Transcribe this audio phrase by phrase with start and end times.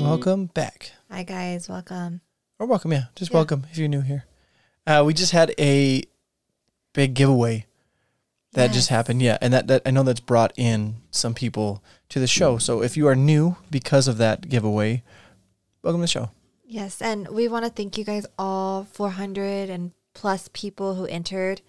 [0.00, 0.92] Welcome back.
[1.10, 2.20] Hi guys, welcome.
[2.60, 3.04] Or welcome, yeah.
[3.16, 3.36] Just Yeah.
[3.38, 4.26] welcome if you're new here.
[4.86, 6.04] Uh, we just had a
[6.92, 7.66] big giveaway
[8.52, 9.20] that just happened.
[9.22, 12.58] Yeah, and that, that I know that's brought in some people to the show.
[12.58, 15.02] So if you are new because of that giveaway,
[15.82, 16.30] welcome to the show.
[16.64, 21.60] Yes, and we want to thank you guys all 400 and plus people who entered.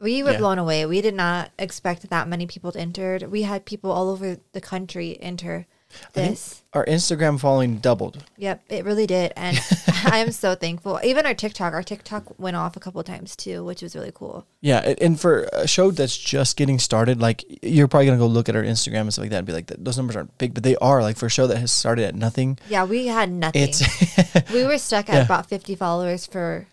[0.00, 0.38] We were Yeah.
[0.38, 0.84] blown away.
[0.86, 3.20] We did not expect that many people to enter.
[3.30, 5.66] We had people all over the country enter
[6.12, 6.62] this.
[6.72, 8.24] Our Instagram following doubled.
[8.36, 9.32] Yep, it really did.
[9.36, 9.56] And
[10.04, 10.98] I am so thankful.
[11.04, 14.10] Even our TikTok, our TikTok went off a couple of times too, which was really
[14.12, 14.44] cool.
[14.60, 18.48] Yeah, and for a show that's just getting started, like you're probably gonna go look
[18.48, 20.64] at our Instagram and stuff like that and be like, those numbers aren't big, but
[20.64, 21.00] they are.
[21.00, 23.62] Like for a show that has started at nothing, Yeah, we had nothing.
[23.62, 23.80] it's
[24.52, 25.22] we were stuck at Yeah.
[25.24, 26.66] about 50 followers for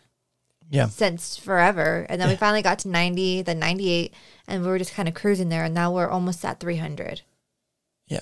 [0.71, 2.07] yeah, since forever.
[2.09, 4.11] And then we finally got to 90, then 98,
[4.47, 5.65] and we were just kind of cruising there.
[5.65, 7.21] And now we're almost at 300,
[8.07, 8.19] yeah,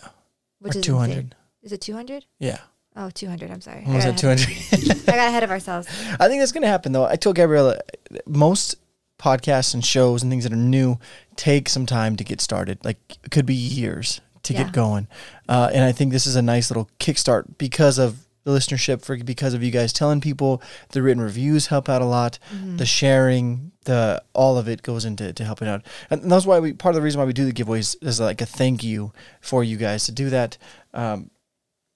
[0.59, 1.13] which or is 200.
[1.13, 1.35] hundred.
[1.61, 2.25] Is it 200?
[2.39, 2.57] Yeah,
[2.95, 3.49] Oh, 200.
[3.51, 3.83] I'm sorry.
[3.85, 4.47] Almost at two ahead-
[5.07, 5.87] I got ahead of ourselves.
[6.19, 7.05] I think that's going to happen though.
[7.05, 7.79] I told Gabriella
[8.25, 8.75] most
[9.19, 10.97] podcasts and shows and things that are new
[11.35, 12.83] take some time to get started.
[12.83, 14.63] Like it could be years to Yeah.
[14.63, 15.07] get going.
[15.47, 19.17] Uh, and I think this is a nice little kickstart because of the listenership for
[19.17, 22.39] because of you guys telling people the written reviews help out a lot
[22.77, 26.73] the sharing the all of it goes into to helping out and that's why we
[26.73, 29.63] part of the reason why we do the giveaways is like a thank you for
[29.63, 30.57] you guys to do that
[30.93, 31.29] um,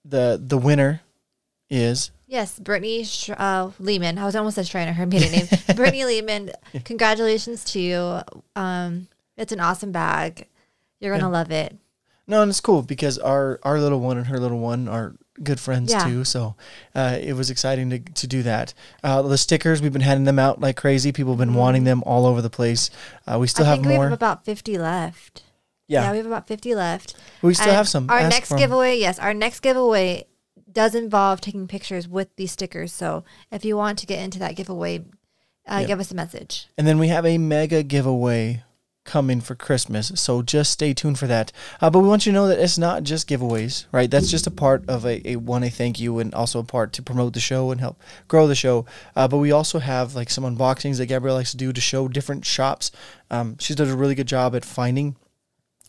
[0.06, 1.02] the the winner
[1.70, 3.06] is Yes, Brittany
[3.38, 4.18] uh, Lehman.
[4.18, 5.48] I was almost said trying to her maiden name.
[5.76, 6.50] Brittany Lehman.
[6.84, 8.22] Congratulations to you.
[8.56, 9.08] Um,
[9.38, 10.48] it's an awesome bag.
[11.00, 11.38] You're gonna Yeah.
[11.38, 11.78] love it.
[12.26, 15.60] No, and it's cool because our our little one and her little one are good
[15.60, 16.06] friends Yeah.
[16.08, 16.24] too.
[16.24, 16.56] So
[16.94, 18.74] uh, it was exciting to to do that.
[19.04, 21.12] Uh, the stickers we've been handing them out like crazy.
[21.12, 22.90] People have been wanting them all over the place.
[23.26, 23.72] Uh, we still Mm-hmm.
[23.72, 24.04] I have think we more.
[24.06, 25.44] have about 50 left.
[25.88, 27.16] yeah, we have about 50 left.
[27.42, 28.10] we still And have some.
[28.10, 30.26] Our Ask next giveaway, yes, our next giveaway
[30.72, 32.92] does involve taking pictures with these stickers.
[32.94, 35.00] So if you want to get into that giveaway,
[35.68, 35.88] uh, Yeah.
[35.88, 36.68] give us a message.
[36.78, 38.64] And then we have a mega giveaway
[39.06, 40.12] coming for Christmas.
[40.16, 41.52] So just stay tuned for that.
[41.82, 44.10] Uh, but we want you to know that it's not just giveaways, right?
[44.10, 46.94] That's just a part of a, a one, a thank you, and also a part
[46.94, 48.86] to promote the show and help grow the show.
[49.16, 52.08] Uh, but we also have like some unboxings that Gabrielle likes to do to show
[52.08, 52.92] different shops.
[53.30, 55.16] Um, she does a really good job at finding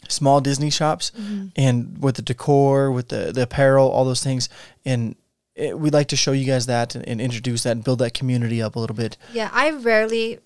[0.09, 1.13] small Disney shops
[1.57, 4.49] and with the decor, with the, the apparel, all those things.
[4.85, 5.17] And
[5.55, 8.13] it, we'd like to show you guys that and, and introduce that and build that
[8.13, 9.17] community up a little bit.
[9.33, 10.41] Yeah, I rarely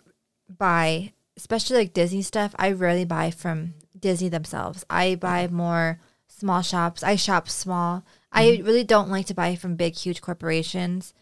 [0.48, 2.54] buy, especially like Disney stuff.
[2.58, 4.84] I rarely buy from Disney themselves.
[4.90, 7.02] I buy more small shops.
[7.02, 8.04] I shop small.
[8.30, 8.66] I Mm-hmm.
[8.66, 11.14] really don't like to buy from big, huge corporations.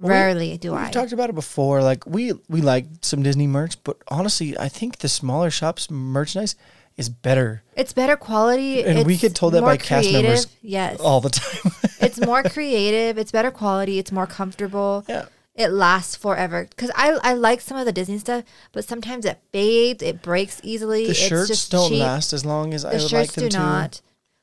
[0.00, 0.84] we- rarely do I.
[0.84, 1.82] We've talked about it before.
[1.82, 6.56] Like we we like some Disney merch, but honestly, I think the smaller shops merchandise
[6.96, 8.82] is better it's better quality.
[8.82, 10.62] And we get told that by cast members creative.
[10.62, 11.72] Yes, all the time.
[12.00, 13.18] it's more creative.
[13.18, 13.98] It's better quality.
[14.00, 15.04] It's more comfortable.
[15.08, 15.26] yeah.
[15.58, 16.66] It lasts forever.
[16.70, 20.02] Because I, I like some of the Disney stuff, but sometimes it fades.
[20.02, 21.04] It breaks easily.
[21.04, 22.00] The it's shirts don't cheap.
[22.00, 23.58] last as long as I would like them do to.
[23.58, 24.00] not.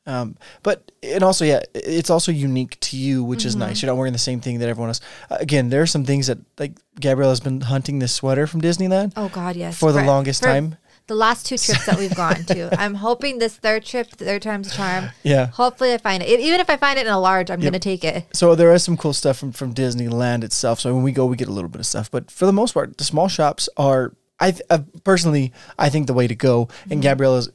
[0.07, 3.59] Um, but and also, yeah, it's also unique to you, which is Mm-hmm.
[3.69, 3.81] nice.
[3.81, 5.01] You're not wearing the same thing that everyone else.
[5.31, 8.61] Uh, again, there are some things that like Gabrielle has been hunting this sweater from
[8.61, 9.79] Disneyland Oh God, yes.
[9.79, 10.75] for the longest for time.
[11.07, 14.73] The last two trips that we've gone to, I'm hoping this third trip, third time's
[14.73, 15.09] a charm.
[15.23, 15.47] Yeah.
[15.47, 16.39] Hopefully, I find it.
[16.39, 17.71] Even if I find it in a large, I'm Yep.
[17.71, 18.25] gonna take it.
[18.33, 20.79] So there is some cool stuff from from Disneyland itself.
[20.79, 22.09] So when we go, we get a little bit of stuff.
[22.09, 24.13] But for the most part, the small shops are.
[24.37, 26.67] I, th- uh, personally, I think the way to go.
[26.91, 27.49] And Gabriella's,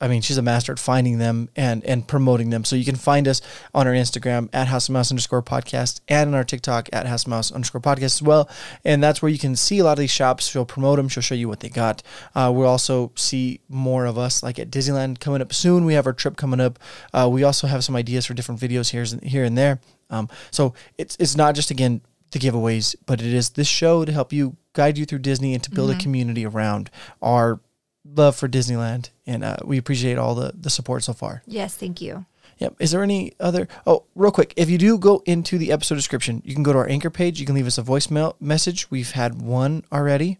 [0.00, 2.64] I mean, she's a master at finding them and and promoting them.
[2.64, 3.40] So you can find us
[3.72, 7.52] on our Instagram at House Mouse underscore podcast and on our TikTok at House Mouse
[7.52, 8.50] underscore podcast as well.
[8.84, 10.48] And that's where you can see a lot of these shops.
[10.48, 11.08] She'll promote them.
[11.08, 12.02] She'll show you what they got.
[12.34, 15.84] Uh, we'll also see more of us like at Disneyland coming up soon.
[15.84, 16.78] We have our trip coming up.
[17.12, 19.80] Uh, we also have some ideas for different videos here here and there.
[20.10, 22.00] Um, so it's it's not just again
[22.32, 25.62] the giveaways, but it is this show to help you guide you through Disney and
[25.62, 26.90] to build a community around
[27.22, 27.60] our
[28.04, 29.10] love for Disneyland.
[29.26, 31.42] And uh, we appreciate all the the support so far.
[31.46, 32.26] Yes, thank you.
[32.58, 32.76] Yep.
[32.78, 33.66] Is there any other?
[33.86, 34.54] Oh, real quick.
[34.56, 37.40] If you do go into the episode description, you can go to our anchor page.
[37.40, 38.90] You can leave us a voicemail message.
[38.90, 40.38] We've had one already.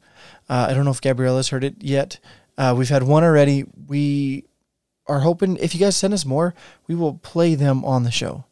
[0.49, 2.21] Uh, I don't know if Gabriella's heard it yet.
[2.57, 3.65] Uh, we've had one already.
[3.89, 4.45] We
[5.07, 6.55] are hoping if you guys send us more,
[6.87, 8.45] we will play them on the show.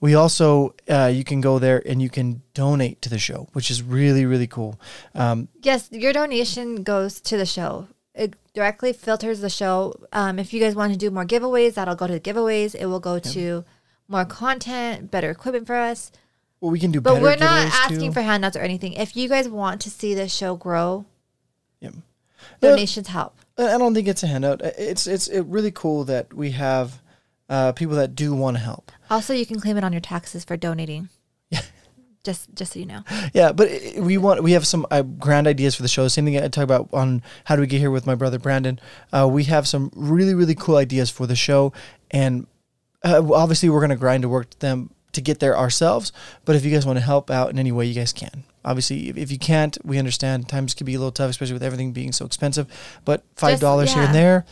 [0.00, 3.70] We also, uh, you can go there and you can donate to the show, which
[3.70, 4.78] is really, really cool.
[5.14, 7.88] Um, Yes, your donation goes to the show.
[8.16, 9.94] It directly filters the show.
[10.12, 12.74] Um, if you guys want to do more giveaways, that'll go to the giveaways.
[12.74, 13.64] It will go to
[14.08, 16.10] more content, better equipment for us.
[16.60, 18.12] well, we can do But better we're not giveaways, asking too.
[18.12, 18.94] for handouts or anything.
[18.94, 21.04] If you guys want to see this show grow,
[21.80, 21.94] Yep.
[22.60, 23.36] Donations help.
[23.58, 24.60] I I don't think it's a handout.
[24.62, 27.02] It's it's it really cool that we have
[27.50, 28.90] uh, people that do want to help.
[29.10, 31.08] Also, you can claim it on your taxes for donating.
[32.26, 33.04] Just, just so you know.
[33.32, 36.08] Yeah, but we want we have some uh, grand ideas for the show.
[36.08, 38.80] Same thing I talk about on how do we get here with my brother Brandon.
[39.12, 41.72] Uh, we have some really really cool ideas for the show,
[42.10, 42.48] and
[43.04, 46.10] uh, obviously we're gonna grind to work them to get there ourselves.
[46.44, 48.42] But if you guys want to help out in any way, you guys can.
[48.64, 51.62] Obviously, if, if you can't, we understand times can be a little tough, especially with
[51.62, 52.66] everything being so expensive.
[53.04, 54.44] But five dollars here and there,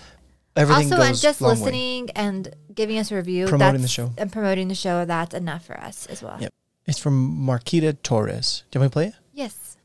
[0.55, 1.65] everything also, goes and just long way.
[1.65, 4.13] listening and giving us a review, Promoting the show.
[4.17, 5.05] and promoting the show.
[5.05, 6.39] That's enough for us as well.
[6.41, 6.53] Yep.
[6.87, 8.65] It's from Marquita Torres.
[8.71, 9.15] Do you want me to play it?
[9.33, 9.77] Yes.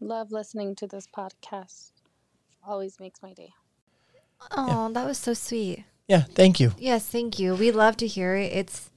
[0.00, 1.92] Love listening to this podcast.
[2.66, 3.54] Always makes my day.
[4.50, 5.84] Oh, that was so sweet.
[6.08, 6.72] Yeah, thank you.
[6.78, 7.54] Yes, thank you.
[7.54, 8.52] We love to hear it.
[8.52, 8.90] It's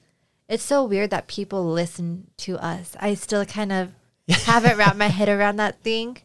[0.49, 2.95] it's so weird that people listen to us.
[2.99, 3.91] I still kind of
[4.29, 6.17] haven't wrapped my head around that thing.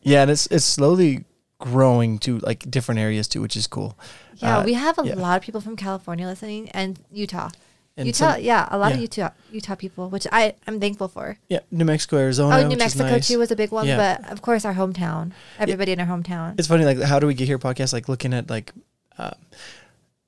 [0.00, 1.24] Yeah, and it's it's slowly
[1.58, 3.98] growing to like different areas too, which is cool.
[4.36, 5.14] Yeah, Uh, we have a yeah.
[5.16, 7.50] lot of people from California listening and Utah.
[7.98, 9.00] And Utah, some- yeah, a lot of.
[9.00, 11.38] Utah Utah people, which I I'm thankful for.
[11.48, 12.56] Yeah, New Mexico, Arizona.
[12.64, 13.26] oh, New Mexico nice.
[13.28, 13.96] too was a big one, Yeah.
[14.20, 15.32] but of course our hometown.
[15.58, 16.58] Everybody in our hometown.
[16.58, 17.92] It's funny, like how do we get here podcast?
[17.94, 18.72] Like looking at like,
[19.16, 19.30] uh,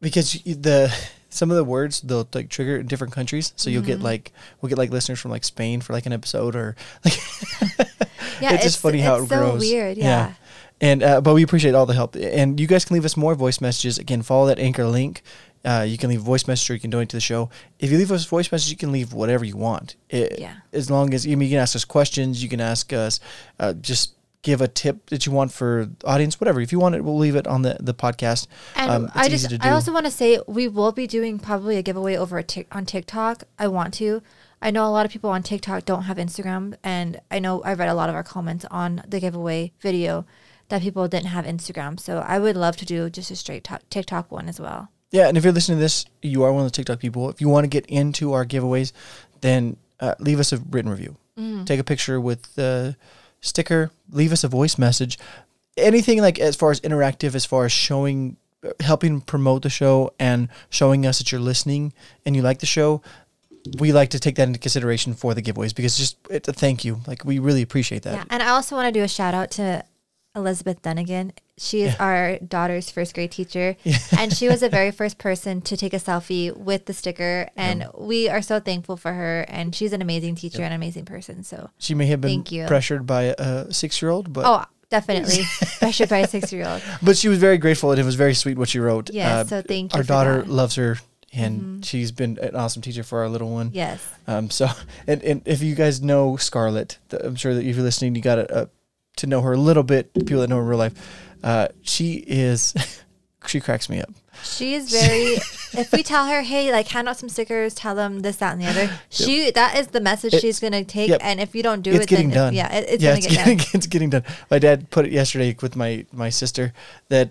[0.00, 0.94] because the
[1.31, 3.53] some of the words they'll like trigger in different countries.
[3.56, 3.91] So you'll Mm-hmm.
[3.93, 4.32] get like
[4.62, 6.75] we'll get like listeners from like Spain for like an episode or
[7.05, 7.19] like
[8.41, 9.61] yeah, it's just funny how it's it so grows.
[9.61, 9.97] weird.
[9.99, 10.05] Yeah.
[10.05, 10.32] Yeah.
[10.81, 13.35] And uh, but we appreciate all the help, and you guys can leave us more
[13.35, 13.99] voice messages.
[13.99, 15.23] Again, follow that anchor link.
[15.64, 17.50] Uh, you can leave a voice message or you can donate to the show.
[17.78, 19.96] If you leave us a voice message, you can leave whatever you want.
[20.08, 20.55] It- Yeah.
[20.72, 23.20] As long as you, mean, you can ask us questions, you can ask us,
[23.58, 24.12] uh, just
[24.43, 26.60] give a tip that you want for the audience, whatever.
[26.60, 28.46] If you want it, we'll leave it on the the podcast.
[28.76, 31.76] And Um, it's I just, I also want to say we will be doing probably
[31.76, 33.43] a giveaway over a tic- on TikTok.
[33.58, 34.22] I want to.
[34.62, 37.75] I know a lot of people on TikTok don't have Instagram, and I know I
[37.75, 40.25] read a lot of our comments on the giveaway video
[40.69, 41.99] that people didn't have Instagram.
[41.99, 44.88] So I would love to do just a straight to- TikTok one as well.
[45.10, 47.31] Yeah, and if you're listening to this, you are one of the TikTok people.
[47.31, 48.93] If you want to get into our giveaways,
[49.40, 51.16] then uh, leave us a written review.
[51.38, 51.64] Mm.
[51.66, 52.96] Take a picture with the
[53.40, 53.90] sticker.
[54.10, 55.19] Leave us a voice message.
[55.76, 60.12] Anything like as far as interactive, as far as showing, uh, helping promote the show
[60.19, 61.93] and showing us that you're listening
[62.26, 63.00] and you like the show.
[63.78, 66.84] We like to take that into consideration for the giveaways because just it's a thank
[66.84, 67.00] you.
[67.06, 68.14] Like we really appreciate that.
[68.14, 69.84] Yeah, and I also want to do a shout out to
[70.37, 71.33] Elizabeth Dunnigan.
[71.57, 73.77] She is our daughter's first grade teacher,
[74.17, 77.49] and she was the very first person to take a selfie with the sticker.
[77.57, 79.45] And we are so thankful for her.
[79.49, 81.43] And she's an amazing teacher and an amazing person.
[81.43, 82.67] So, She may have been Thank you.
[82.67, 85.43] pressured by a six year old, but oh, definitely
[85.79, 86.81] pressured by a six year old.
[87.03, 89.11] But she was very grateful, and it was very sweet what she wrote.
[89.15, 90.43] Uh, so thank you Our daughter that.
[90.45, 90.53] Mm-hmm.
[90.53, 90.99] loves her,
[91.33, 93.71] and she's been an awesome teacher for our little one.
[93.73, 94.01] Yes.
[94.29, 94.49] Um.
[94.51, 94.69] So,
[95.09, 98.39] and, and if you guys know Scarlett, I'm sure that if you're listening, you got
[98.39, 98.67] a, uh,
[99.19, 100.12] to know her a little bit.
[100.15, 100.94] People that know her in real life,
[101.43, 102.75] uh, she is,
[103.47, 104.11] she cracks me up.
[104.44, 105.32] She is very.
[105.81, 108.62] if we tell her, hey, like hand out some stickers, tell them this, that, and
[108.62, 108.91] the other.
[109.11, 111.11] She that is the message It's- she's gonna take.
[111.11, 111.20] yep.
[111.25, 112.55] And if you don't do it's it, getting then done.
[112.55, 113.67] yeah, it, it's yeah, gonna it's get getting, done.
[113.75, 114.25] it's getting done.
[114.50, 116.73] My dad put it yesterday with my my sister
[117.09, 117.31] that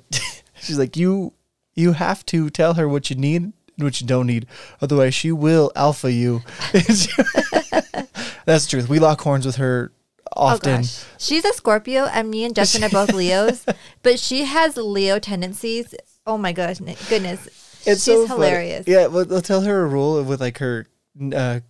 [0.61, 1.33] she's like you
[1.75, 4.45] you have to tell her what you need and what you don't need,
[4.81, 6.41] otherwise she will alpha you.
[8.45, 8.89] That's the truth.
[8.89, 9.91] We lock horns with her
[10.35, 10.73] often.
[10.73, 11.05] Oh gosh.
[11.17, 13.65] She's a Scorpio and me and Justin are both Leos,
[14.03, 15.93] but she has Leo tendencies.
[16.25, 16.79] Oh my gosh,
[17.09, 17.45] goodness.
[17.85, 18.45] It's She's so funny.
[18.45, 18.87] hilarious.
[18.87, 20.87] Yeah, well, they'll tell her a rule with like her
[21.33, 21.61] uh,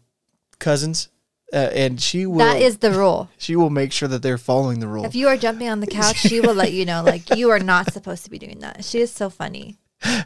[0.57, 1.09] cousins,
[1.53, 2.39] uh, and she will.
[2.39, 3.29] That is the rule.
[3.37, 5.05] She will make sure that they're following the rule.
[5.05, 7.59] If you are jumping on the couch, she will let you know like you are
[7.59, 8.83] not supposed to be doing that.
[8.83, 9.77] She is so funny.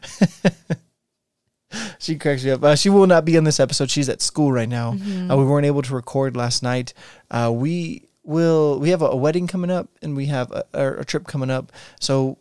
[2.00, 2.64] She cracks me up.
[2.64, 3.90] Uh, she will not be in this episode.
[3.90, 4.94] She's at school right now.
[4.94, 5.32] Mm-hmm.
[5.32, 6.94] Uh, we weren't able to record last night.
[7.30, 8.80] Uh, we will.
[8.80, 11.50] We have a, a wedding coming up, and we have a, a, a trip coming
[11.50, 11.72] up.
[12.00, 12.38] So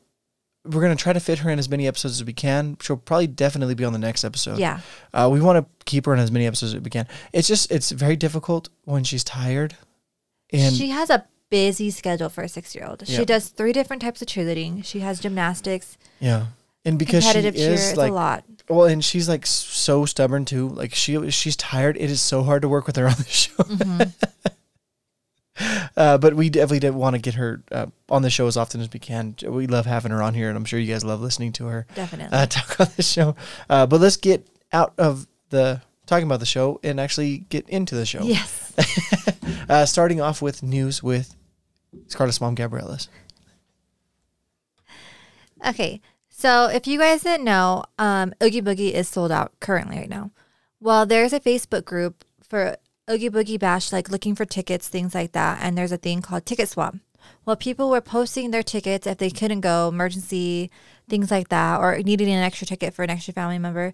[0.65, 2.77] we're gonna try to fit her in as many episodes as we can.
[2.81, 4.59] She'll probably definitely be on the next episode.
[4.59, 4.81] Yeah.
[5.13, 7.07] Uh, we want to keep her in as many episodes as we can.
[7.33, 9.77] It's just it's very difficult when she's tired,
[10.53, 13.09] and she has a busy schedule for a six year old.
[13.09, 13.19] Yeah.
[13.19, 14.85] She does three different types of cheerleading.
[14.85, 16.47] She has gymnastics, yeah,
[16.85, 17.53] and because she cheer.
[17.53, 18.45] is like a lot.
[18.69, 20.69] well, and she's like so stubborn too.
[20.69, 21.97] Like she she's tired.
[21.97, 23.55] It is so hard to work with her on the show.
[23.55, 24.49] Mm-hmm.
[25.97, 28.81] uh, but we definitely did want to get her uh, on the show as often
[28.81, 29.35] as we can.
[29.47, 31.87] We love having her on here, and I'm sure you guys love listening to her
[31.95, 32.37] Definitely.
[32.37, 33.37] uh, talk on the show.
[33.69, 37.95] Uh, but let's get out of the talking about the show and actually get into
[37.95, 38.23] the show.
[38.23, 38.73] yes.
[39.69, 41.37] Uh, starting off with news with
[42.09, 43.09] Scarlett's mom, Gabriella's.
[45.67, 46.01] Okay.
[46.29, 50.31] So if you guys didn't know, um, Oogie Boogie is sold out currently right now.
[50.81, 52.77] Well, there's a Facebook group for
[53.11, 55.59] Oogie Boogie Bash, like looking for tickets, things like that.
[55.61, 56.95] And there's a thing called Ticket Swap.
[57.45, 60.71] Well, people were posting their tickets if they couldn't go, emergency,
[61.09, 63.93] things like that, or needing an extra ticket for an extra family member.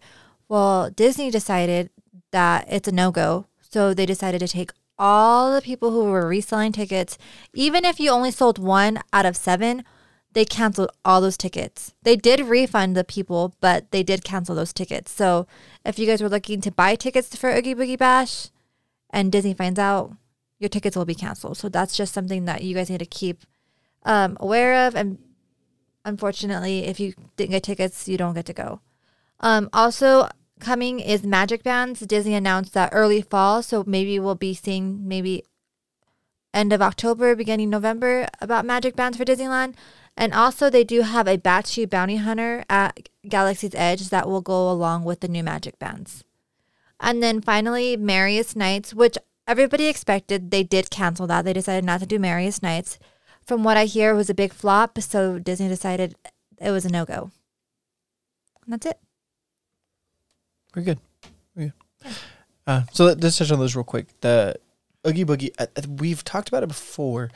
[0.48, 1.90] Well, Disney decided
[2.32, 3.46] that it's a no go.
[3.70, 7.18] So they decided to take all the people who were reselling tickets,
[7.54, 9.84] even if you only sold one out of seven,
[10.32, 11.94] they canceled all those tickets.
[12.02, 15.10] They did refund the people, but they did cancel those tickets.
[15.10, 15.46] So
[15.84, 18.50] if you guys were looking to buy tickets for Oogie Boogie Bash
[19.10, 20.12] and Disney finds out,
[20.58, 21.56] your tickets will be canceled.
[21.56, 23.44] So that's just something that you guys need to keep
[24.04, 24.96] um, aware of.
[24.96, 25.18] And
[26.04, 28.80] unfortunately, if you didn't get tickets, you don't get to go.
[29.40, 30.28] Um, also,
[30.60, 32.00] coming is magic bands.
[32.00, 35.44] Disney announced that early fall, so maybe we'll be seeing maybe
[36.54, 39.74] end of October, beginning November about magic bands for Disneyland.
[40.16, 44.70] And also, they do have a Batuu Bounty Hunter at Galaxy's Edge that will go
[44.70, 46.24] along with the new magic bands.
[47.00, 51.44] And then finally, Merriest Nites, which everybody expected, they did cancel that.
[51.44, 52.98] They decided not to do Merriest Nites.
[53.44, 56.16] From what I hear, it was a big flop, so Disney decided
[56.58, 57.30] it was a no go.
[58.66, 58.98] That's it.
[60.74, 60.98] Very good.
[61.54, 61.72] Very
[62.02, 62.12] good.
[62.66, 64.08] Uh, so let- let's touch on those real quick.
[64.20, 64.56] The
[65.06, 67.30] Oogie Boogie, uh, uh, we've talked about it before.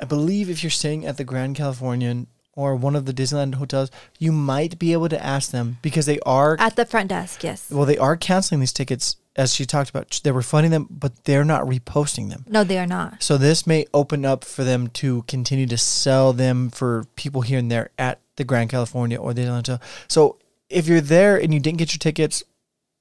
[0.00, 2.26] I believe if you're staying at the Grand Californian
[2.58, 3.88] or one of the Disneyland hotels,
[4.18, 7.70] you might be able to ask them because they are At the front desk, yes.
[7.70, 10.20] well, they are canceling these tickets as she talked about.
[10.24, 12.44] They're refunding them, but they're not reposting them.
[12.48, 13.22] No, they are not.
[13.22, 17.60] So this may open up for them to continue to sell them for people here
[17.60, 19.80] and there at the Grand California or the Disneyland Hotel.
[20.08, 20.38] So
[20.68, 22.42] if you're there and you didn't get your tickets,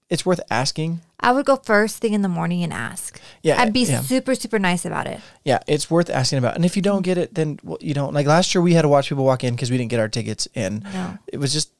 [0.09, 1.01] it's worth asking.
[1.19, 3.19] I would go first thing in the morning and ask.
[3.41, 4.01] Yeah, I'd be yeah.
[4.01, 5.19] super, super nice about it.
[5.43, 6.55] Yeah, it's worth asking about.
[6.55, 8.13] And if you don't get it, then well, you don't.
[8.13, 10.07] Like last year, we had to watch people walk in because we didn't get our
[10.09, 11.17] tickets, and No.
[11.27, 11.71] it was just.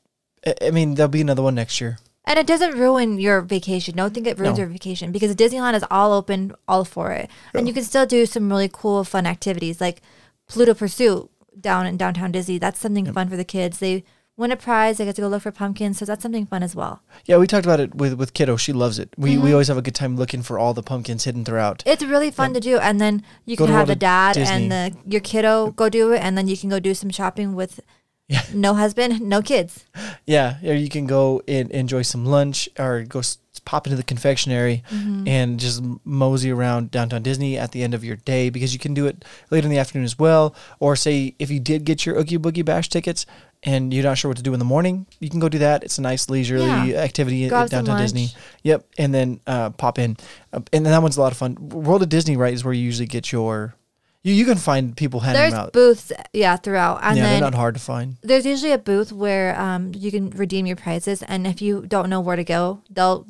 [0.61, 1.99] I- mean, there'll be another one next year.
[2.25, 3.95] And it doesn't ruin your vacation.
[3.95, 4.63] Don't think it ruins No.
[4.63, 7.29] your vacation because Disneyland is all open, all for it.
[7.53, 10.01] And you can still do some really cool, fun activities like
[10.47, 11.29] Pluto Pursuit
[11.59, 12.57] down in downtown Disney.
[12.57, 13.79] That's something fun for the kids.
[13.79, 14.03] They
[14.37, 14.99] win a prize.
[15.01, 15.97] I get to go look for pumpkins.
[15.97, 17.01] So that's something fun as well.
[17.25, 18.55] Yeah, we talked about it with with kiddo.
[18.57, 19.09] She loves it.
[19.17, 19.43] We Mm-hmm.
[19.43, 21.83] we always have a good time looking for all the pumpkins hidden throughout.
[21.85, 22.77] It's really fun to do.
[22.77, 24.55] And then you Go can have the dad Disney.
[24.55, 26.19] and the your kiddo go do it.
[26.19, 27.79] And then you can go do some shopping with
[28.29, 28.41] Yeah.
[28.53, 29.85] no husband, no kids.
[30.25, 34.03] Yeah, or you can go and enjoy some lunch, or go s- pop into the
[34.03, 35.25] confectionery Mm-hmm.
[35.25, 38.93] and just mosey around downtown Disney at the end of your day because you can
[38.93, 40.53] do it later in the afternoon as well.
[40.81, 43.25] Or say if you did get your Oogie Boogie Bash tickets
[43.63, 45.83] and you're not sure what to do in the morning, you can go do that.
[45.83, 46.97] It's a nice leisurely Yeah.
[47.01, 47.99] activity at downtown.
[47.99, 48.29] Disney.
[48.63, 50.15] Yep, and then uh, pop in,
[50.53, 51.55] uh, and then that one's a lot of fun.
[51.69, 53.75] World of Disney, right, is where you usually get your.
[54.23, 55.73] You, you can find people handing There's them out.
[55.73, 56.99] booths, yeah, throughout.
[57.01, 58.17] And yeah, then they're not hard to find.
[58.23, 62.09] there's usually a booth where um, you can redeem your prizes, and if you don't
[62.09, 63.25] know where to go, they'll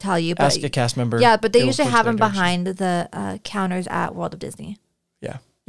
[0.00, 0.34] tell you.
[0.34, 1.20] But Ask a cast member.
[1.20, 4.78] yeah, but they will usually have them behind the uh, counters at World of Disney.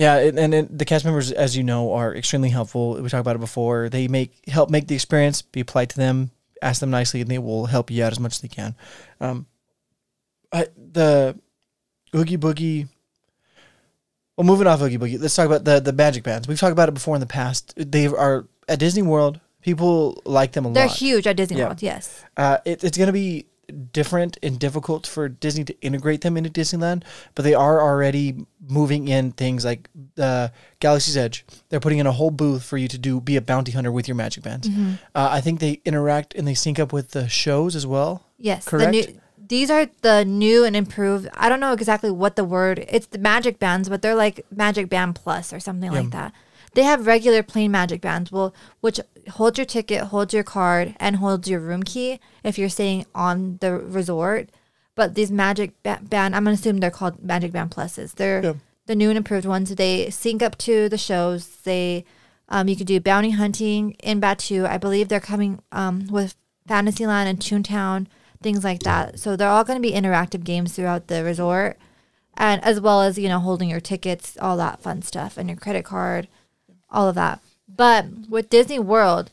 [0.02, 0.18] Yeah.
[0.18, 3.02] And, and, and the cast members, as you know, are extremely helpful.
[3.02, 3.88] We talked about it before.
[3.90, 5.42] They make help make the experience.
[5.42, 6.32] Be polite to them,
[6.62, 8.76] ask them nicely, and they will help you out as much as they can.
[9.20, 9.46] Um,
[10.52, 11.38] I, the
[12.16, 12.88] Oogie Boogie.
[14.36, 16.48] Well, moving off Oogie Boogie, let's talk about the the magic bands.
[16.48, 17.74] We've talked about it before in the past.
[17.78, 19.40] They are at Disney World.
[19.62, 20.74] People like them a lot.
[20.74, 21.66] They're huge at Disney Yeah.
[21.66, 21.84] World.
[21.84, 22.24] Yes.
[22.36, 23.46] Uh, it, it's going to be
[23.94, 27.04] different and difficult for Disney to integrate them into Disneyland,
[27.36, 30.50] but they are already moving in things like uh,
[30.80, 31.46] Galaxy's Edge.
[31.70, 34.08] They're putting in a whole booth for you to do be a bounty hunter with
[34.08, 34.68] your magic bands.
[34.68, 34.94] Mm-hmm.
[35.16, 38.26] Uh, I think they interact and they sync up with the shows as well.
[38.38, 38.66] Yes.
[38.66, 38.92] The Correct?
[38.92, 41.28] new, these are the new and improved.
[41.34, 42.86] I don't know exactly what the word.
[42.88, 46.34] It's the magic bands, but they're like Magic Band Plus or something like that.
[46.74, 51.18] They have regular plain magic bands, well, which holds your ticket, hold your card, and
[51.18, 54.50] hold your room key if you're staying on the resort.
[54.96, 58.16] But these magic ba- band, I'm gonna assume they're called magic band pluses.
[58.16, 58.54] They're Yeah.
[58.88, 59.74] the new and improved ones.
[59.76, 61.48] They sync up to the shows.
[61.64, 62.04] They,
[62.50, 64.68] um, you could do bounty hunting in Batuu.
[64.68, 66.36] I believe they're coming um, with
[66.68, 68.08] Fantasyland and Toontown,
[68.44, 69.20] things like that.
[69.20, 71.78] So they're all going to be interactive games throughout the resort,
[72.36, 75.58] and as well as you know holding your tickets, all that fun stuff, and your
[75.58, 76.28] credit card,
[76.90, 77.40] all of that.
[77.76, 79.32] But with Disney World,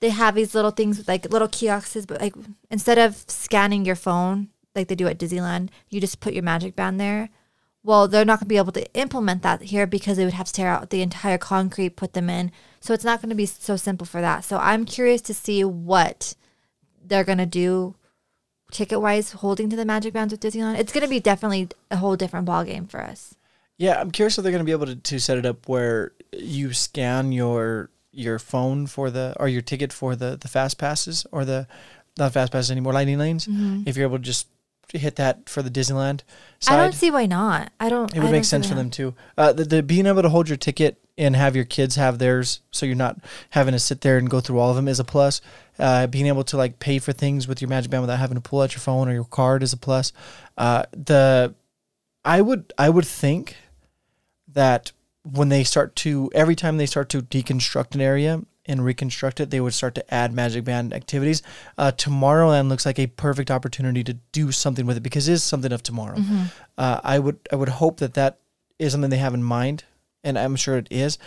[0.00, 2.34] they have these little things like little kiosks, but like
[2.70, 6.76] instead of scanning your phone like they do at Disneyland, you just put your magic
[6.76, 7.30] band there.
[7.82, 10.48] Well, they're not going to be able to implement that here because they would have
[10.48, 12.50] to tear out the entire concrete, put them in.
[12.80, 14.44] So it's not going to be so simple for that.
[14.44, 16.34] So I'm curious to see what
[17.00, 17.94] they're going to do
[18.72, 20.78] ticket wise holding to the magic bands with Disneyland.
[20.78, 23.36] It's going to be definitely a whole different ballgame for us.
[23.78, 26.12] Yeah, I'm curious if they're going to be able to, to set it up where
[26.32, 31.26] you scan your your phone for the or your ticket for the the fast passes
[31.32, 31.66] or the
[32.18, 33.46] not fast passes anymore lightning lanes.
[33.86, 34.48] If you're able to just
[34.92, 36.20] hit that for the Disneyland
[36.60, 37.72] side, I don't see why not.
[37.78, 38.14] I don't.
[38.14, 39.14] It I would make sense for them too.
[39.36, 42.60] Uh, the, the being able to hold your ticket and have your kids have theirs,
[42.70, 43.18] so you're not
[43.50, 45.40] having to sit there and go through all of them is a plus.
[45.78, 48.40] Uh, being able to like pay for things with your Magic Band without having to
[48.40, 50.12] pull out your phone or your card is a plus.
[50.56, 51.54] Uh, the
[52.24, 53.56] I would I would think
[54.56, 54.90] that
[55.22, 59.50] when they start to every time they start to deconstruct an area and reconstruct it,
[59.50, 61.42] they would start to add Magic Band activities.
[61.78, 65.42] Uh, Tomorrowland looks like a perfect opportunity to do something with it because it is
[65.44, 66.16] something of tomorrow.
[66.76, 68.38] Uh, I would I would hope that that
[68.78, 69.84] is something they have in mind,
[70.24, 71.18] and I'm sure it is.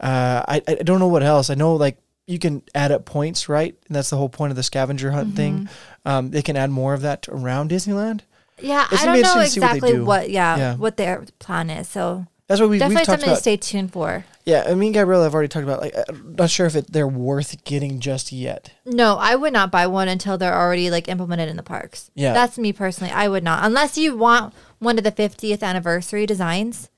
[0.00, 1.50] Uh, I I don't know what else.
[1.50, 3.76] I know like you can add up points, right?
[3.86, 5.68] And that's the whole point of the scavenger hunt thing.
[6.04, 8.20] Um, they can add more of that around Disneyland.
[8.60, 10.04] Yeah, It's I don't know interesting what exactly do.
[10.04, 10.74] what, yeah, Yeah.
[10.76, 11.88] what their plan is.
[11.88, 14.26] So That's what we, we've definitely something to stay tuned for.
[14.44, 15.80] Yeah, I mean, Gabrielle, I've already talked about.
[15.80, 18.70] Like, I'm not sure if it, they're worth getting just yet.
[18.84, 22.10] No, I would not buy one until they're already like implemented in the parks.
[22.14, 22.34] Yeah.
[22.34, 23.12] That's me personally.
[23.12, 23.64] I would not.
[23.64, 26.90] Unless you want one of the 50th anniversary designs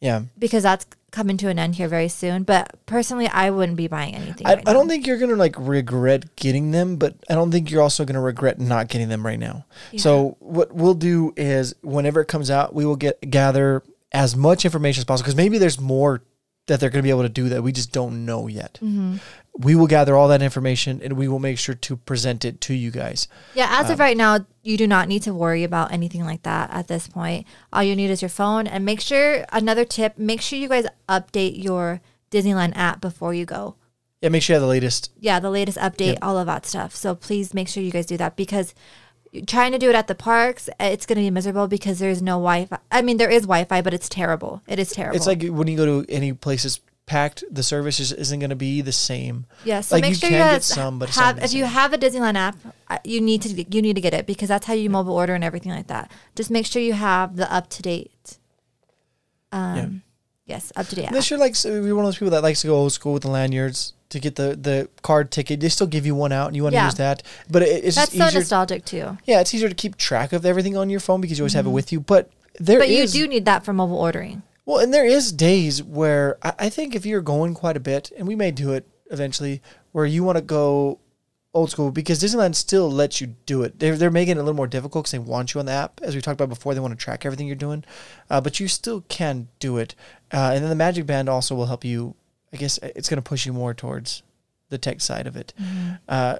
[0.00, 2.44] Yeah, because that's coming to an end here very soon.
[2.44, 4.46] But personally, I wouldn't be buying anything.
[4.46, 7.72] I, right I don't think you're gonna like regret getting them, but I don't think
[7.72, 9.64] you're also gonna regret not getting them right now.
[9.96, 14.64] So what we'll do is whenever it comes out, we will get gather as much
[14.64, 16.22] information as possible because maybe there's more
[16.66, 18.74] that they're gonna be able to do that we just don't know yet.
[18.82, 19.16] Mm-hmm.
[19.58, 22.74] We will gather all that information and we will make sure to present it to
[22.74, 23.26] you guys.
[23.54, 26.42] Yeah, as Um, of right now, you do not need to worry about anything like
[26.42, 27.46] that at this point.
[27.72, 30.86] All you need is your phone and make sure another tip, make sure you guys
[31.08, 33.76] update your Disneyland app before you go.
[34.20, 35.12] Yeah, make sure you have the latest.
[35.20, 36.94] Yeah, the latest update, all of that stuff.
[36.94, 38.74] So please make sure you guys do that because
[39.46, 42.32] trying to do it at the parks, it's going to be miserable because there's no
[42.32, 42.78] Wi-Fi.
[42.90, 44.62] I mean, there is Wi-Fi, but it's terrible.
[44.66, 45.16] It is terrible.
[45.16, 48.80] It's like when you go to any places packed, the service just isn't gonna be
[48.80, 49.46] the same.
[49.64, 51.64] Yeah, so Like, make you sure can you get some, but it's have if you
[51.64, 52.56] have a Disneyland app,
[52.88, 55.34] uh, you need to you need to get it because that's how you mobile order
[55.34, 56.10] and everything like that.
[56.34, 58.38] Just make sure you have the up to date.
[59.52, 60.02] Um,
[60.44, 61.06] yes, up to date.
[61.08, 63.12] Unless you're like so you're one of those people that likes to go old school
[63.12, 66.46] with the lanyards to get the, the card ticket, they still give you one out
[66.46, 66.86] and you want to Yeah.
[66.86, 67.22] use that.
[67.50, 69.18] But it, it's That's just so nostalgic too.
[69.24, 71.66] yeah, it's easier to keep track of everything on your phone because you always have
[71.66, 72.00] it with you.
[72.00, 72.88] But there Mm-hmm.
[72.88, 74.42] But you do need that for mobile ordering.
[74.64, 78.10] well, and there is days where I, I think if you're going quite a bit,
[78.16, 79.60] and we may do it eventually,
[79.92, 80.98] where you want to go
[81.54, 83.78] old school because Disneyland still lets you do it.
[83.78, 86.00] They're, they're making it a little more difficult because they want you on the app.
[86.02, 87.82] As we talked about before, they want to track everything you're doing,
[88.28, 89.94] uh, but you still can do it.
[90.32, 92.14] Uh, and then the Magic Band also will help you.
[92.52, 94.22] I guess uh, it's going to push you more towards
[94.68, 95.52] the tech side of it.
[95.60, 95.94] Mm-hmm.
[96.08, 96.36] Uh,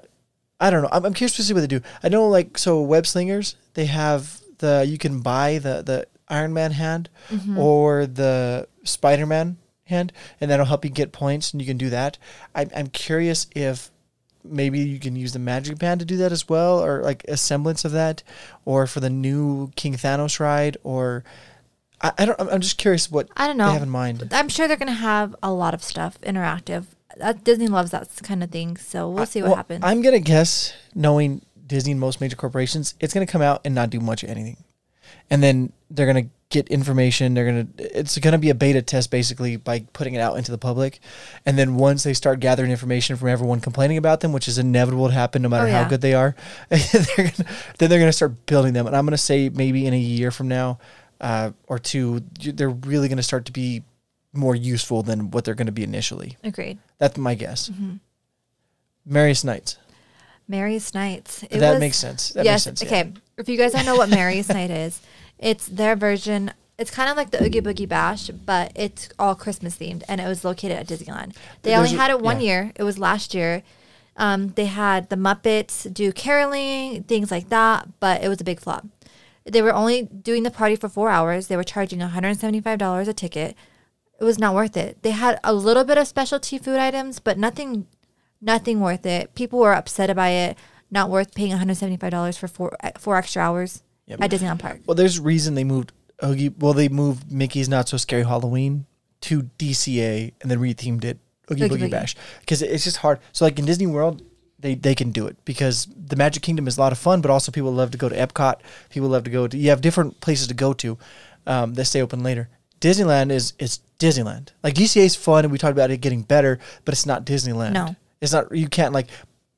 [0.59, 0.89] I don't know.
[0.91, 1.81] I'm, I'm curious to see what they do.
[2.03, 6.53] I know, like, so web slingers, they have the you can buy the the Iron
[6.53, 7.57] Man hand mm-hmm.
[7.57, 11.89] or the Spider Man hand, and that'll help you get points, and you can do
[11.89, 12.17] that.
[12.55, 13.91] I'm I'm curious if
[14.43, 17.37] maybe you can use the Magic Band to do that as well, or like a
[17.37, 18.23] semblance of that,
[18.65, 21.23] or for the new King Thanos ride, or
[22.01, 22.39] I, I don't.
[22.39, 23.67] I'm- just curious what I don't know.
[23.67, 24.27] they have in mind.
[24.31, 26.85] I'm sure they're gonna have a lot of stuff interactive.
[27.19, 29.83] Uh, Disney loves that kind of thing, so we'll see what Well, happens.
[29.83, 33.89] I'm gonna guess, knowing Disney and most major corporations, it's gonna come out and not
[33.89, 34.57] do much of anything,
[35.29, 37.33] and then they're gonna get information.
[37.33, 40.57] They're gonna it's gonna be a beta test basically by putting it out into the
[40.59, 40.99] public,
[41.47, 45.07] and then once they start gathering information from everyone complaining about them, which is inevitable
[45.07, 46.35] to happen no matter Oh, how good they are,
[46.69, 46.79] they're
[47.17, 47.31] gonna,
[47.79, 48.85] then they're gonna start building them.
[48.85, 50.77] And I'm gonna say maybe in a year from now,
[51.21, 53.83] uh, or two, they're really gonna start to be
[54.33, 56.37] more useful than what they're gonna be initially.
[56.43, 56.77] Agreed.
[56.97, 57.69] That's my guess.
[57.69, 57.95] Mm-hmm.
[59.05, 59.77] Merriest Nites.
[60.47, 61.43] Mary's Nights.
[61.43, 62.29] It that was- makes sense.
[62.29, 62.65] That yes.
[62.65, 62.91] makes sense.
[62.91, 62.99] yeah.
[62.99, 63.13] okay.
[63.37, 65.01] If you guys don't know what Mary's Night is,
[65.37, 66.51] it's their version.
[66.77, 70.27] It's kind of like the Oogie Boogie Bash, but it's all Christmas themed, and it
[70.27, 71.35] was located at Disneyland.
[71.63, 72.45] They There's only had it one yeah.
[72.45, 72.71] year.
[72.75, 73.63] It was last year.
[74.15, 78.59] Um, they had the Muppets do caroling, things like that, but it was a big
[78.59, 78.85] flop.
[79.51, 81.47] They were only doing the party for four hours.
[81.47, 83.55] They were charging $175 a ticket.
[84.19, 85.01] It was not worth it.
[85.03, 87.87] They had a little bit of specialty food items, but nothing,
[88.41, 89.35] nothing worth it.
[89.35, 90.57] People were upset about it.
[90.89, 94.21] Not worth paying $175 for four uh, four extra hours Yep.
[94.21, 94.79] at Disneyland Park.
[94.85, 95.91] Well, there's a reason they moved
[96.23, 96.49] Oogie.
[96.49, 98.85] Well, they moved Mickey's Not So Scary Halloween
[99.21, 101.19] to DCA and then rethemed it
[101.51, 101.91] Oogie, Oogie Boogie Boogie.
[101.91, 103.19] Bash because it's just hard.
[103.33, 104.21] So like in Disney World,
[104.59, 107.31] they they can do it because the Magic Kingdom is a lot of fun, but
[107.31, 108.55] also people love to go to Epcot.
[108.89, 109.57] People love to go to.
[109.57, 110.97] You have different places to go to
[111.45, 112.49] um, that stay open later.
[112.81, 114.49] Disneyland is is Disneyland.
[114.63, 117.73] Like DCA is fun, and we talked about it getting better, but it's not Disneyland.
[117.73, 117.95] No.
[118.21, 118.55] it's not.
[118.55, 119.07] You can't like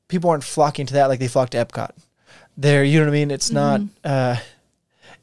[0.07, 1.91] people aren't flocking to that like they flock to Epcot.
[2.57, 3.31] There, you know what I mean.
[3.31, 3.81] It's not.
[4.03, 4.38] Uh,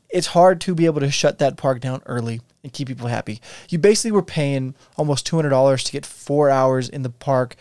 [0.09, 3.41] it's hard to be able to shut that park down early and keep people happy.
[3.69, 7.57] You basically were paying almost two hundred dollars to get four hours in the park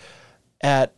[0.61, 0.93] at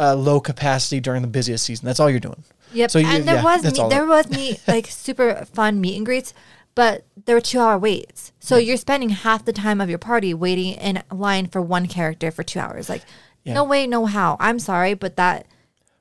[0.00, 1.86] uh, low capacity during the busiest season.
[1.86, 2.42] That's all you're doing.
[2.72, 2.90] Yep.
[2.90, 6.06] So you- and there yeah, was meet, there was meet like super fun meet and
[6.06, 6.32] greets,
[6.74, 8.32] but there were two hour waits.
[8.40, 12.30] So you're spending half the time of your party waiting in line for one character
[12.30, 12.88] for two hours.
[12.88, 13.02] Like,
[13.44, 13.54] Yeah.
[13.54, 14.36] no way, no how.
[14.40, 15.46] I'm sorry, but that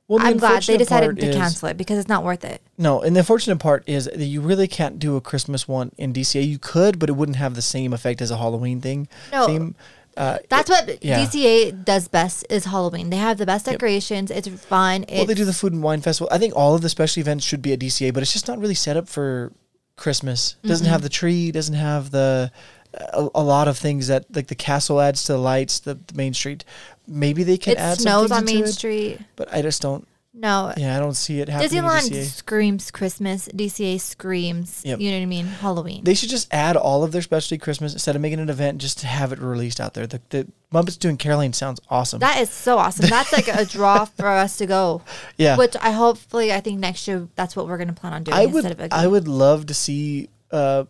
[0.07, 2.61] Well, the I'm glad they decided to is- cancel it because it's not worth it.
[2.77, 6.13] No, and the unfortunate part is that you really can't do a Christmas one in
[6.13, 6.47] DCA.
[6.47, 9.07] You could, but it wouldn't have the same effect as a Halloween thing.
[9.31, 9.47] No.
[9.47, 9.75] Theme.
[10.19, 11.19] Uh, That's what yeah.
[11.25, 13.09] DCA does best is Halloween.
[13.09, 14.29] They have the best decorations.
[14.31, 15.05] It's fun.
[15.09, 16.27] well, they do the food and wine festival.
[16.31, 18.59] I think all of the special events should be at DCA, but it's just not
[18.59, 19.53] really set up for
[19.95, 20.57] Christmas.
[20.63, 20.91] Doesn't Mm-hmm.
[20.91, 21.51] have the tree.
[21.51, 22.51] Doesn't have the
[22.93, 26.13] a, a lot of things that like the castle adds to the lights, the, the
[26.15, 26.65] main street.
[27.07, 29.19] Maybe they can It add snows on Main it, Street.
[29.35, 30.07] but I just don't.
[30.41, 31.69] No, Yeah, I don't see it happening.
[31.83, 33.49] Disneyland screams Christmas.
[33.49, 34.81] DCA screams.
[34.85, 34.99] Yep.
[35.01, 35.45] You know what I mean?
[35.47, 36.03] Halloween.
[36.05, 38.99] They should just add all of their specialty Christmas instead of making an event, just
[38.99, 40.07] to have it released out there.
[40.07, 42.19] The, the Muppets doing Caroline sounds awesome.
[42.19, 43.05] that is so awesome.
[43.09, 45.01] That's like a draw for us to go.
[45.37, 48.37] yeah, Which I hopefully I think next year that's what we're gonna plan on doing
[48.37, 48.71] I instead would.
[48.71, 50.29] of a I would love to see.
[50.51, 50.85] Uh,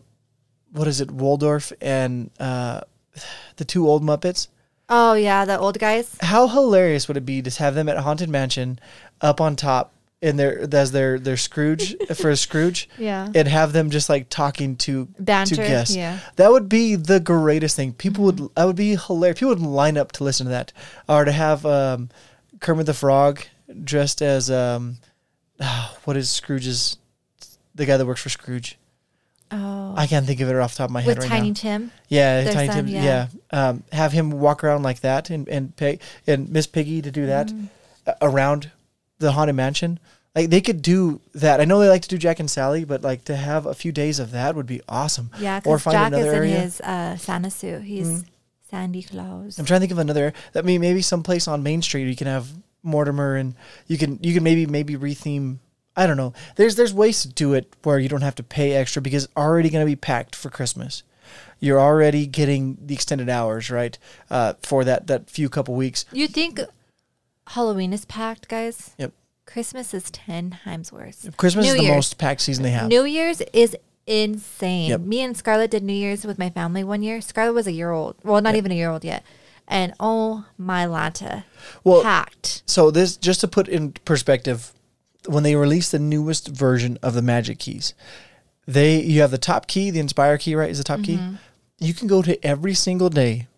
[0.72, 2.82] what is it, Waldorf and uh,
[3.56, 4.46] the two old Muppets?
[4.88, 6.16] Oh yeah, the old guys.
[6.20, 8.78] How hilarious would it be to have them at Haunted Mansion,
[9.20, 13.28] up on top in their as their their Scrooge for a Scrooge, Yeah.
[13.34, 15.96] and have them just like talking to Banter, to guests.
[15.96, 16.18] yeah.
[16.36, 17.94] That would be the greatest thing.
[17.94, 19.38] People would that would be hilarious.
[19.38, 20.72] People would line up to listen to that,
[21.08, 22.10] or to have um,
[22.60, 23.40] Kermit the Frog
[23.84, 24.98] dressed as um,
[26.04, 26.96] what is Scrooge's
[27.74, 28.76] the guy that works for Scrooge.
[29.52, 29.94] Oh.
[29.96, 31.54] I can't think of it off the top of my head With right Tiny now.
[31.54, 31.90] Tim.
[32.08, 32.88] Yeah, Tiny son, Tim.
[32.88, 33.02] yeah.
[33.52, 37.10] Yeah, Um, have him walk around like that, and and Peg and Miss Piggy to
[37.10, 37.52] do that
[38.06, 38.70] uh, around
[39.20, 40.00] the haunted mansion.
[40.34, 41.60] Like they could do that.
[41.60, 43.92] I know they like to do Jack and Sally, but like to have a few
[43.92, 45.30] days of that would be awesome.
[45.38, 46.54] Yeah, or find Jack another is in area.
[46.54, 46.62] Mm-hmm.
[46.62, 47.82] his uh, Santa suit.
[47.82, 48.24] He's
[48.70, 49.58] Sandy Claus.
[49.58, 50.32] I'm trying to think of another.
[50.52, 52.48] That mean maybe someplace on Main Street you can have
[52.82, 53.54] Mortimer and
[53.88, 55.58] you can you can maybe maybe retheme.
[55.96, 56.32] I don't know.
[56.54, 59.36] There's there's ways to do it where you don't have to pay extra because it's
[59.36, 61.02] already going to be packed for Christmas.
[61.58, 63.98] You're already getting the extended hours right
[64.30, 66.04] uh, for that that few couple weeks.
[66.12, 66.60] You think
[67.50, 68.94] Halloween is packed, guys?
[68.98, 69.12] Yep.
[69.46, 71.28] Christmas is ten times worse.
[71.36, 71.96] Christmas New is the Year's.
[71.96, 72.88] most packed season they have.
[72.88, 74.90] New Year's is insane.
[74.90, 75.00] Yep.
[75.00, 77.20] Me and Scarlett did New Year's with my family one year.
[77.20, 78.16] Scarlett was a year old.
[78.22, 79.24] Well, not even a year old yet.
[79.66, 81.44] And oh my lanta.
[81.84, 82.62] Well, packed.
[82.66, 84.72] So this just to put in perspective,
[85.26, 87.94] when they released the newest version of the Magic Keys,
[88.66, 90.70] they you have the top key, the Inspire key, right?
[90.70, 91.34] Is the top Mm-hmm.
[91.34, 91.38] key.
[91.86, 93.48] You can go to every single day,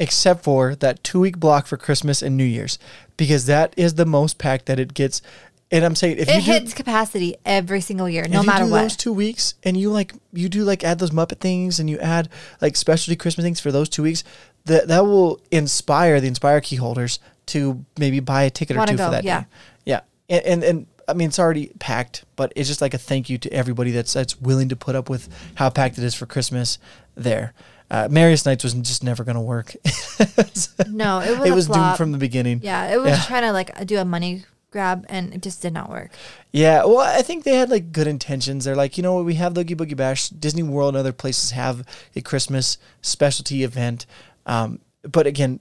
[0.00, 2.78] except for that two week block for Christmas and New Year's,
[3.16, 5.22] because that is the most packed that it gets.
[5.70, 8.64] And I'm saying if It you do, hits capacity every single year, no if matter
[8.64, 8.80] you do what.
[8.82, 11.98] those two weeks and you like you do like add those Muppet things and you
[12.00, 12.28] add
[12.60, 14.24] like specialty Christmas things for those two weeks,
[14.64, 18.92] that that will inspire the Inspire key holders to maybe buy a ticket or Wanna
[18.92, 19.40] two go, for that yeah.
[19.42, 19.46] day.
[19.84, 20.00] Yeah.
[20.28, 23.38] And, and and I mean it's already packed, but it's just like a thank you
[23.38, 26.78] to everybody that's that's willing to put up with how packed it is for Christmas
[27.14, 27.52] there.
[27.90, 29.74] Uh, Merriest Nites was just never going to work.
[30.88, 32.60] no, it was, it was doomed from the beginning.
[32.62, 33.22] Yeah, it was Yeah.
[33.24, 36.12] trying to like do a money grab and it just did not work.
[36.52, 38.64] Yeah, well, I think they had like good intentions.
[38.64, 40.28] They're like, you know what, we have Oogie Boogie Bash.
[40.28, 44.06] Disney World and other places have a Christmas specialty event.
[44.46, 45.60] Um, but again,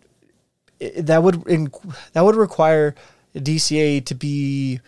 [0.81, 1.71] i that would in,
[2.13, 2.95] that would require
[3.35, 4.79] DCA to be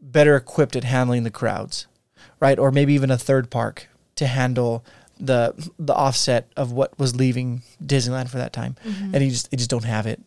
[0.00, 1.86] better equipped at handling the crowds,
[2.40, 2.58] right?
[2.58, 4.84] Or maybe even a third park to handle
[5.22, 8.76] the the offset of what was leaving Disneyland for that time.
[8.84, 9.14] Mm-hmm.
[9.14, 10.20] And you just they just don't have it.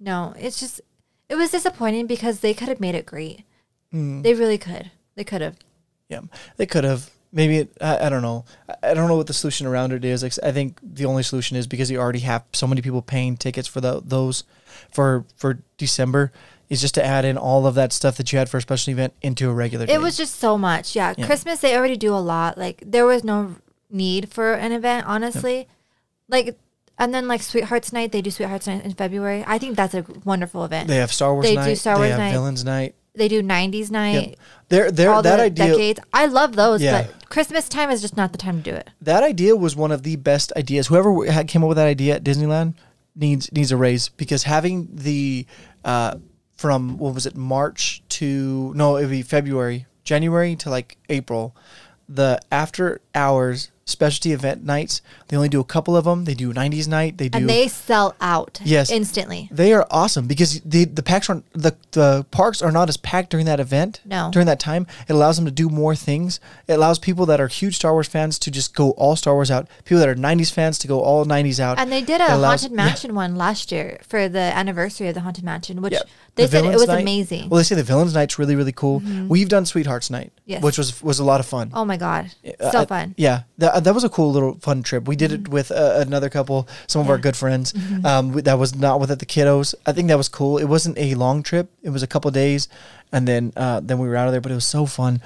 [0.00, 0.80] No, it's just
[1.28, 3.44] it was disappointing because they could have made it great.
[3.92, 4.22] Mm.
[4.22, 4.90] They really could.
[5.14, 5.56] They could have.
[6.08, 6.22] Yeah,
[6.56, 7.10] they could have.
[7.32, 8.44] Maybe it, I, I don't know.
[8.68, 10.22] I, I don't know what the solution around it is.
[10.22, 13.36] Like, I think the only solution is because you already have so many people paying
[13.36, 14.44] tickets for the, those
[14.90, 16.32] for for December
[16.68, 18.92] is just to add in all of that stuff that you had for a special
[18.92, 19.86] event into a regular.
[19.86, 19.94] day.
[19.94, 20.96] It was just so much.
[20.96, 21.14] Yeah.
[21.16, 21.26] Yeah.
[21.26, 22.56] Christmas they already do a lot.
[22.56, 23.56] Like there was no
[23.90, 25.68] need for an event, honestly.
[26.28, 26.58] Like
[26.98, 29.44] and then like Sweethearts Night, they do Sweethearts Night in February.
[29.46, 30.88] I think that's a wonderful event.
[30.88, 31.78] they have Star Wars they do night.
[31.78, 32.32] Star Wars night.
[32.32, 32.94] Villains night.
[33.14, 36.00] They do 90s night, They're, they're, all that the idea decades.
[36.12, 37.04] I love those, Yeah.
[37.04, 38.90] but Christmas time is just not the time to do it.
[39.00, 40.88] that idea was one of the best ideas.
[40.88, 42.74] Whoever had came up with that idea at Disneyland
[43.14, 45.46] needs needs a raise because having the
[45.82, 46.16] uh,
[46.56, 51.56] from what was it March to no it would be February January to like April
[52.08, 55.00] the after hours specialty event nights.
[55.28, 56.24] They only do a couple of them.
[56.24, 57.18] They do 90s night.
[57.18, 57.38] They do.
[57.38, 58.90] and they sell out Yes.
[58.90, 59.48] instantly.
[59.52, 63.30] They are awesome because the the packs aren't the the parks are not as packed
[63.30, 64.00] during that event.
[64.04, 64.30] No.
[64.32, 66.40] During that time, it allows them to do more things.
[66.66, 69.50] It allows people that are huge Star Wars fans to just go all Star Wars
[69.50, 69.68] out.
[69.84, 71.78] People that are '90s fans to go all '90s out.
[71.78, 75.20] And they did a allows- haunted mansion one last year for the anniversary of the
[75.20, 76.00] haunted mansion, which Yeah.
[76.34, 77.40] they The said it was Night- amazing.
[77.42, 77.48] Mm-hmm.
[77.50, 79.00] Well, they say the villains night's really really cool.
[79.28, 80.62] We've done Sweethearts Night, Yes.
[80.62, 81.70] which was was a lot of fun.
[81.72, 83.14] oh my god, Uh, so I- fun.
[83.16, 83.42] Yeah,
[83.76, 85.06] that, that was a cool little fun trip.
[85.06, 87.74] We did it with uh, another couple, some of our good friends.
[88.04, 89.74] Um, we- that was not with the kiddos.
[89.86, 90.58] I think that was cool.
[90.58, 91.70] It wasn't a long trip.
[91.82, 92.68] It was a couple days,
[93.12, 94.40] and then uh, then we were out of there.
[94.40, 95.20] But it was so fun.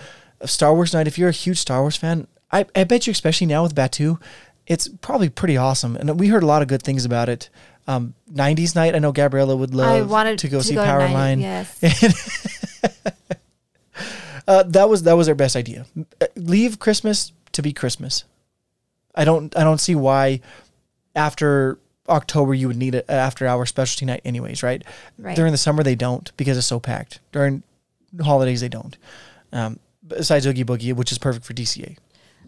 [0.44, 1.06] Star Wars night.
[1.06, 4.20] If you're a huge Star Wars fan, I, I bet you, especially now with Batuu,
[4.66, 5.96] it's probably pretty awesome.
[5.96, 7.48] And we heard a lot of good things about it.
[7.86, 8.94] Um, 90s night.
[8.94, 11.40] I know Gabriella would love I wanted to go see to Powerline.
[11.40, 11.80] Yes,
[14.48, 15.86] Uh, that was that was our best idea.
[16.20, 18.24] Uh, Leave Christmas to be Christmas.
[19.14, 20.40] I don't I don't see why
[21.14, 24.82] after October you would need an after hour specialty night anyways, right?
[25.18, 25.36] Right.
[25.36, 27.20] During the summer they don't because it's so packed.
[27.32, 27.62] During
[28.22, 28.96] holidays they don't.
[29.52, 31.96] Um, besides Oogie Boogie, which is perfect for DCA.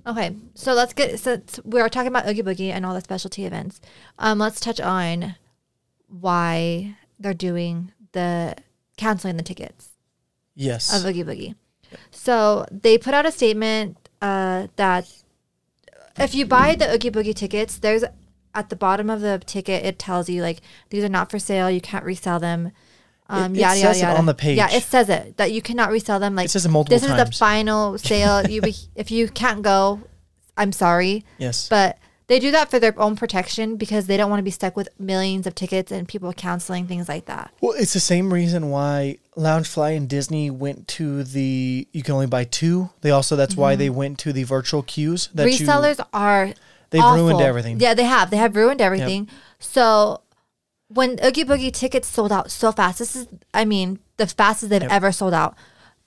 [0.05, 3.45] Okay, so let's get since we are talking about Oogie Boogie and all the specialty
[3.45, 3.81] events.
[4.19, 5.37] Um, let's touch on
[6.09, 8.57] why they're doing the
[8.97, 9.91] canceling the tickets
[10.55, 10.93] Yes.
[10.95, 11.55] of Oogie Boogie.
[12.11, 15.09] So they put out a statement uh, that
[16.19, 18.05] if you buy the Oogie Boogie tickets, there's
[18.55, 21.71] at the bottom of the ticket it tells you like these are not for sale,
[21.71, 22.73] you can't resell them.
[23.29, 24.59] Um, it yada says yada it on the page.
[24.59, 26.35] Yeah, it says it that you cannot resell them.
[26.35, 28.47] Like it says it multiple this is the final sale.
[28.47, 30.01] You be, if you can't go,
[30.57, 31.69] I'm sorry, yes.
[31.69, 31.99] but
[32.29, 34.89] they do that for their own protection because they don't want to be stuck with
[34.99, 37.53] millions of tickets and people canceling things like that.
[37.61, 42.27] Well, it's the same reason why Loungefly and Disney went to the you can only
[42.27, 42.91] buy two.
[43.01, 45.29] They also that's why they went to the virtual queues.
[45.35, 45.69] That you- Mm-hmm.
[45.69, 46.53] Resellers are
[46.91, 47.81] They've ruined everything.
[47.81, 48.31] Yeah, they have.
[48.31, 49.29] They have ruined everything.
[49.59, 50.21] So
[50.89, 54.83] when Oogie Boogie tickets sold out so fast, this is I mean the fastest they've
[54.83, 55.55] ever sold out.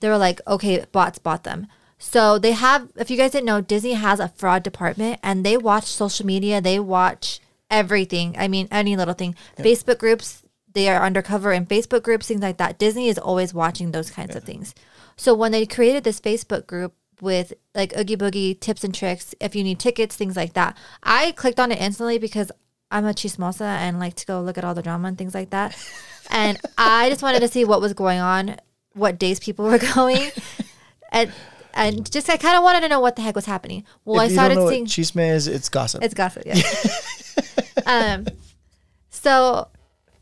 [0.00, 1.66] They were like, okay, bots bought them.
[1.98, 2.90] So they have.
[2.96, 6.60] If you guys didn't know, Disney has a fraud department, and they watch social media.
[6.60, 8.36] They watch everything.
[8.38, 9.34] I mean, any little thing.
[9.58, 10.42] Facebook groups.
[10.72, 12.78] They are undercover in Facebook groups, things like that.
[12.78, 14.74] Disney is always watching those kinds of things.
[15.16, 19.56] So when they created this Facebook group with like Oogie Boogie tips and tricks, if
[19.56, 22.52] you need tickets, things like that, I clicked on it instantly because
[22.90, 25.48] I'm a chismosa and like to go look at all the drama and things like
[25.50, 25.74] that.
[26.30, 28.56] and I just wanted to see what was going on,
[28.92, 30.30] what days people were going,
[31.10, 31.32] and
[31.76, 33.84] and just I kind of wanted to know what the heck was happening.
[34.04, 36.02] Well, if I started know seeing chisme is, it's gossip.
[36.02, 36.60] it's gossip, yeah.
[37.86, 38.26] um,
[39.10, 39.68] so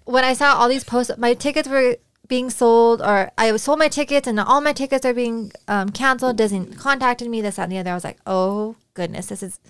[0.05, 3.89] when I saw all these posts, my tickets were being sold, or I sold my
[3.89, 6.37] tickets, and all my tickets are being um, canceled.
[6.37, 7.91] Disney contacted me, this, that, and the other.
[7.91, 9.61] I was like, oh goodness, this is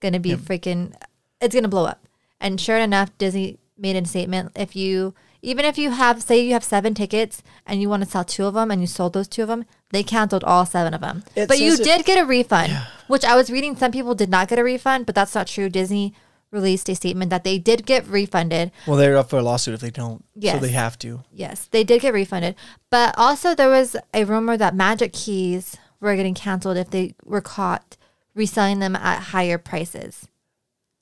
[0.00, 0.94] gonna be freaking,
[1.40, 2.06] it's gonna blow up.
[2.40, 4.52] And sure enough, Disney made a statement.
[4.54, 8.10] If you, even if you have, say you have seven tickets and you want to
[8.10, 10.92] sell two of them, and you sold those two of them, they canceled all seven
[10.94, 11.22] of them.
[11.36, 12.72] It but you it- did get a refund,
[13.06, 13.76] which I was reading.
[13.76, 15.68] Some people did not get a refund, but that's not true.
[15.68, 16.14] Disney
[16.50, 18.72] released a statement that they did get refunded.
[18.86, 20.22] well, they're up for a lawsuit if they don't.
[20.42, 21.22] So they have to.
[21.32, 22.56] Yes, they did get refunded.
[22.90, 27.40] But also, there was a rumor that Magic Keys were getting canceled if they were
[27.40, 27.96] caught
[28.34, 30.26] reselling them at higher prices.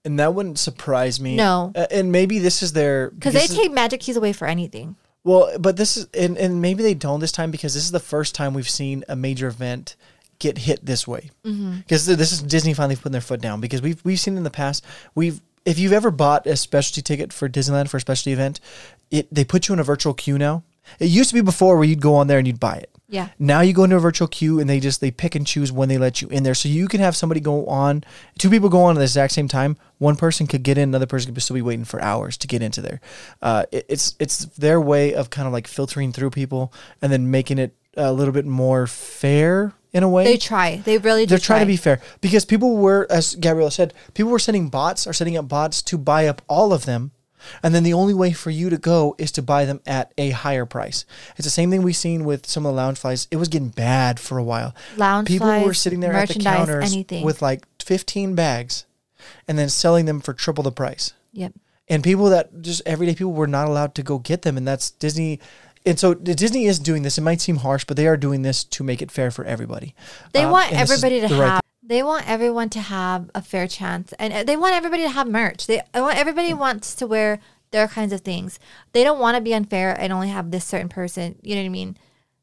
[0.05, 1.37] And that wouldn't surprise me.
[1.37, 1.72] No.
[1.74, 4.96] Uh, and maybe this is their Because they is- take Magic Keys away for anything.
[5.25, 8.01] Well, but this is and, and maybe they don't this time because this is the
[8.01, 9.97] first time we've seen a major event
[10.39, 11.31] get hit this way.
[11.45, 11.79] Mm-hmm.
[11.79, 14.51] Because this is Disney finally putting their foot down because we've we've seen in the
[14.51, 18.61] past we've if you've ever bought a specialty ticket for Disneyland for a specialty event,
[19.11, 20.65] it they put you in a virtual queue now.
[20.99, 22.91] It used to be before where you'd go on there and you'd buy it.
[23.11, 23.29] Yeah.
[23.38, 25.88] Now you go into a virtual queue and they just they pick and choose when
[25.88, 26.55] they let you in there.
[26.55, 28.05] So you can have somebody go on,
[28.38, 29.77] two people go on at the exact same time.
[29.99, 32.62] One person could get in, another person could still be waiting for hours to get
[32.62, 33.01] into there.
[33.42, 37.31] Uh, it- it's it's their way of kind of like filtering through people and then
[37.31, 40.23] making it a little bit more fair in a way.
[40.25, 40.77] They try.
[40.85, 41.64] They really do They're trying try.
[41.64, 45.37] to be fair because people were, as Gabriella said, people were sending bots or setting
[45.37, 47.11] up bots to buy up all of them.
[47.62, 50.31] And then the only way for you to go is to buy them at a
[50.31, 51.05] higher price.
[51.37, 53.26] It's the same thing we've seen with some of the lounge flies.
[53.31, 54.74] It was getting bad for a while.
[54.96, 57.24] Lounge people were sitting there at the counters anything.
[57.24, 58.87] with like 15 bags
[59.46, 61.53] and then selling them for triple the price Yep.
[61.88, 64.90] and people that just everyday people were not allowed to go get them and that's
[64.92, 65.38] disney
[65.87, 68.64] and so disney is doing this it might seem harsh but they are doing this
[68.64, 69.94] to make it fair for everybody
[70.33, 71.61] They Um, want and this is everybody to the right have.
[71.90, 75.26] They want everyone to have a fair chance, and uh, they want everybody to have
[75.26, 75.66] merch.
[75.66, 77.40] They want everybody wants to wear
[77.72, 78.61] their kinds of things.
[78.92, 81.35] They don't want to be unfair and only have this certain person.
[81.42, 81.96] You know what I mean?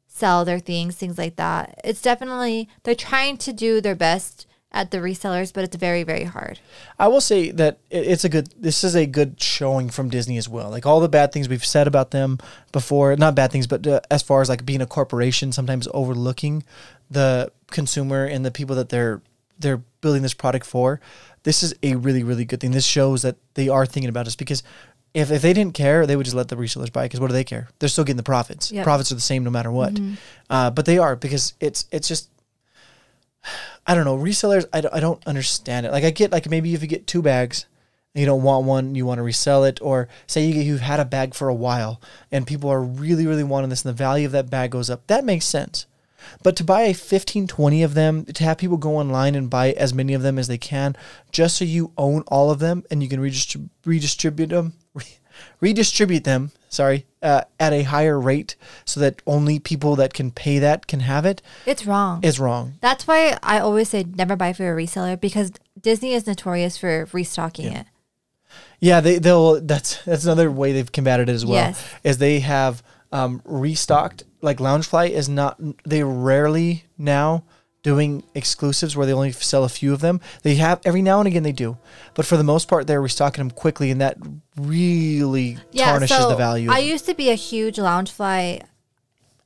[0.06, 1.80] Sell their things, things like that.
[1.82, 6.24] It's definitely they're trying to do their best at the resellers, but it's very very
[6.24, 6.60] hard.
[6.98, 8.50] I will say that it's a good.
[8.54, 10.68] This is a good showing from Disney as well.
[10.68, 12.38] Like all the bad things we've said about them
[12.70, 16.64] before, not bad things, but uh, as far as like being a corporation, sometimes overlooking
[17.10, 19.22] the consumer and the people that they're
[19.58, 21.00] they're building this product for.
[21.42, 22.72] This is a really really good thing.
[22.72, 24.62] This shows that they are thinking about us because.
[25.14, 27.06] If, if they didn't care, they would just let the resellers buy.
[27.06, 27.68] Because what do they care?
[27.78, 28.70] They're still getting the profits.
[28.70, 28.84] Yep.
[28.84, 29.98] Profits are the same no matter what.
[30.50, 32.28] Uh, but they are because it's it's just
[33.86, 34.18] I don't know.
[34.18, 35.92] Resellers, I don't, I don't understand it.
[35.92, 37.64] Like I get like maybe if you get two bags,
[38.14, 41.00] you don't want one, you want to resell it, or say you get, you've had
[41.00, 44.26] a bag for a while and people are really really wanting this, and the value
[44.26, 45.06] of that bag goes up.
[45.06, 45.86] That makes sense.
[46.42, 49.92] But to buy 15, 20 of them, to have people go online and buy as
[49.94, 50.96] many of them as they can,
[51.32, 54.74] just so you own all of them and you can redistrib- redistribute them,
[55.60, 60.58] redistribute them, sorry, uh, at a higher rate so that only people that can pay
[60.58, 62.20] that can have it, It's wrong.
[62.22, 62.74] is wrong.
[62.80, 67.08] That's why I always say never buy for a reseller because Disney is notorious for
[67.12, 67.86] restocking it.
[68.80, 71.56] Yeah, they they'll that's that's another way they've combated it as well.
[71.56, 71.84] Yes.
[72.04, 77.44] Is they have um, restocked like Loungefly is not they rarely now
[77.82, 80.20] doing exclusives where they only sell a few of them.
[80.42, 81.78] They have every now and again they do,
[82.14, 84.16] but for the most part they're restocking them quickly, and that
[84.56, 86.70] really tarnishes the value.
[86.70, 88.62] I used to be a huge Loungefly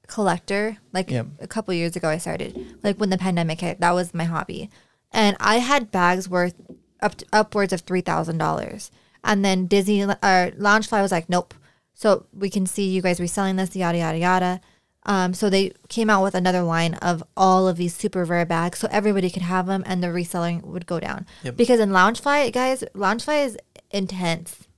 [0.06, 0.78] collector.
[0.92, 1.24] Like Yeah.
[1.40, 2.76] a couple years ago, I started.
[2.82, 4.70] Like when the pandemic hit, that was my hobby,
[5.12, 6.54] and I had bags worth
[7.00, 8.90] up to, upwards of three thousand dollars.
[9.24, 11.54] And then Disney uh, or Loungefly was like, nope.
[11.94, 14.60] So we can see you guys reselling this, yada yada yada.
[15.04, 18.78] Um, so they came out with another line of all of these super rare bags,
[18.78, 21.26] so everybody could have them, and the reselling would go down.
[21.42, 21.56] Yep.
[21.56, 23.58] Because in Loungefly, guys, Loungefly is
[23.90, 24.68] intense.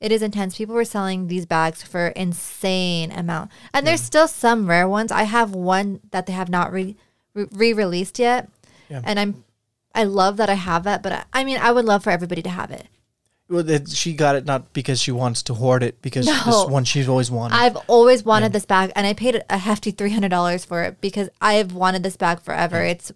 [0.00, 0.56] It is intense.
[0.56, 5.12] People were selling these bags for insane amount, and there's still some rare ones.
[5.12, 6.96] I have one that they have not re
[7.34, 8.48] re released yet,
[8.88, 9.00] Yeah.
[9.04, 9.44] and I'm
[9.94, 11.02] I love that I have that.
[11.02, 12.86] But I, I mean, I would love for everybody to have it.
[13.88, 17.30] She got it not because she wants to hoard it, because this one she's always
[17.30, 17.56] wanted.
[17.56, 21.00] I've always wanted this bag, and I paid a hefty three hundred dollars for it
[21.00, 22.82] because I've wanted this bag forever.
[22.82, 23.12] It's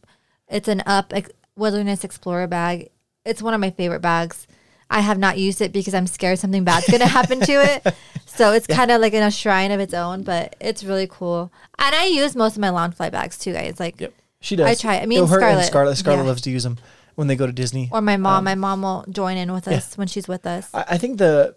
[0.48, 1.12] it's an up
[1.56, 2.90] wilderness explorer bag.
[3.24, 4.46] It's one of my favorite bags.
[4.90, 7.94] I have not used it because I'm scared something bad's gonna happen to it.
[8.26, 11.52] So it's kind of like in a shrine of its own, but it's really cool.
[11.78, 13.78] And I use most of my Loungefly bags too, guys.
[13.78, 14.66] Like, Yep, she does.
[14.66, 16.28] I try- I mean, Yo, her and Scarlett, Scarlett, Scarlett yeah.
[16.28, 16.78] loves to use them
[17.18, 17.88] when they go to Disney.
[17.90, 18.44] or my mom.
[18.44, 20.70] my mom will join in with us when she's with us.
[20.72, 21.56] I, I think the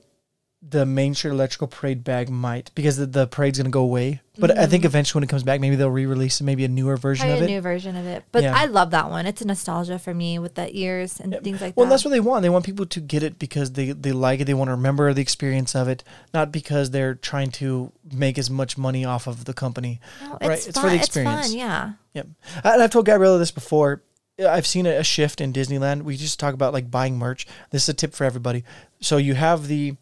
[0.63, 4.21] the Main Street Electrical Parade bag might because the, the parade's gonna go away.
[4.37, 7.25] But I think eventually when it comes back, maybe they'll re-release maybe a newer version
[7.27, 7.37] Mm-hmm.
[7.37, 7.55] Probably of a it.
[7.55, 8.55] new version of it, but Yeah.
[8.55, 9.25] I love that one.
[9.25, 11.89] It's a nostalgia for me with the ears and things like well, that.
[11.89, 12.41] Well, that's what they want.
[12.43, 14.45] They want people to get it because they, they like it.
[14.45, 18.49] They want to remember the experience of it, not because they're trying to make as
[18.49, 19.99] much money off of the company.
[20.23, 20.51] No, right?
[20.51, 21.47] it's, It's for the It's experience.
[21.49, 21.91] fun, yeah.
[22.13, 22.27] Yep.
[22.63, 24.03] And I've told Gabriella this before.
[24.49, 26.03] I've seen a, a shift in Disneyland.
[26.03, 27.45] We just talk about like buying merch.
[27.71, 28.63] This is a tip for everybody.
[28.99, 29.95] So you have the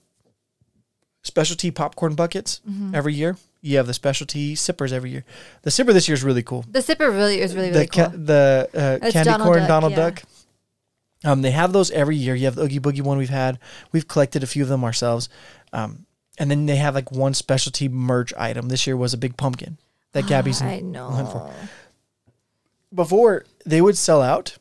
[1.23, 2.95] specialty popcorn buckets Mm-hmm.
[2.95, 3.37] every year.
[3.61, 5.25] You have the specialty sippers every year.
[5.63, 6.63] The sipper this year is really cool.
[6.69, 8.19] The sipper really is really really the ca- cool.
[8.19, 8.69] the
[9.03, 9.97] uh, candy Donald corn Duck, Donald yeah.
[9.97, 10.23] Duck.
[11.25, 12.35] Um, they have those every year.
[12.35, 13.59] You have the Oogie Boogie one we've had.
[13.91, 15.27] We've collected a few of them ourselves.
[15.73, 16.05] Um,
[16.37, 18.69] and then they have like one specialty merch item.
[18.69, 19.77] This year was a big pumpkin
[20.13, 21.51] that Gabby's I know, for.
[22.93, 24.57] Before they would sell out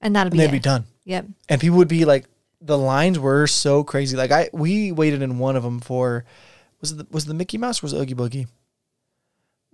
[0.00, 0.52] and that'll and be they'd it.
[0.52, 1.26] be done, Yep.
[1.48, 2.26] and people would be like,
[2.60, 4.16] the lines were so crazy.
[4.16, 6.24] Like I, we waited in one of them for,
[6.80, 8.46] was it the, was the Mickey Mouse or was it Oogie Boogie?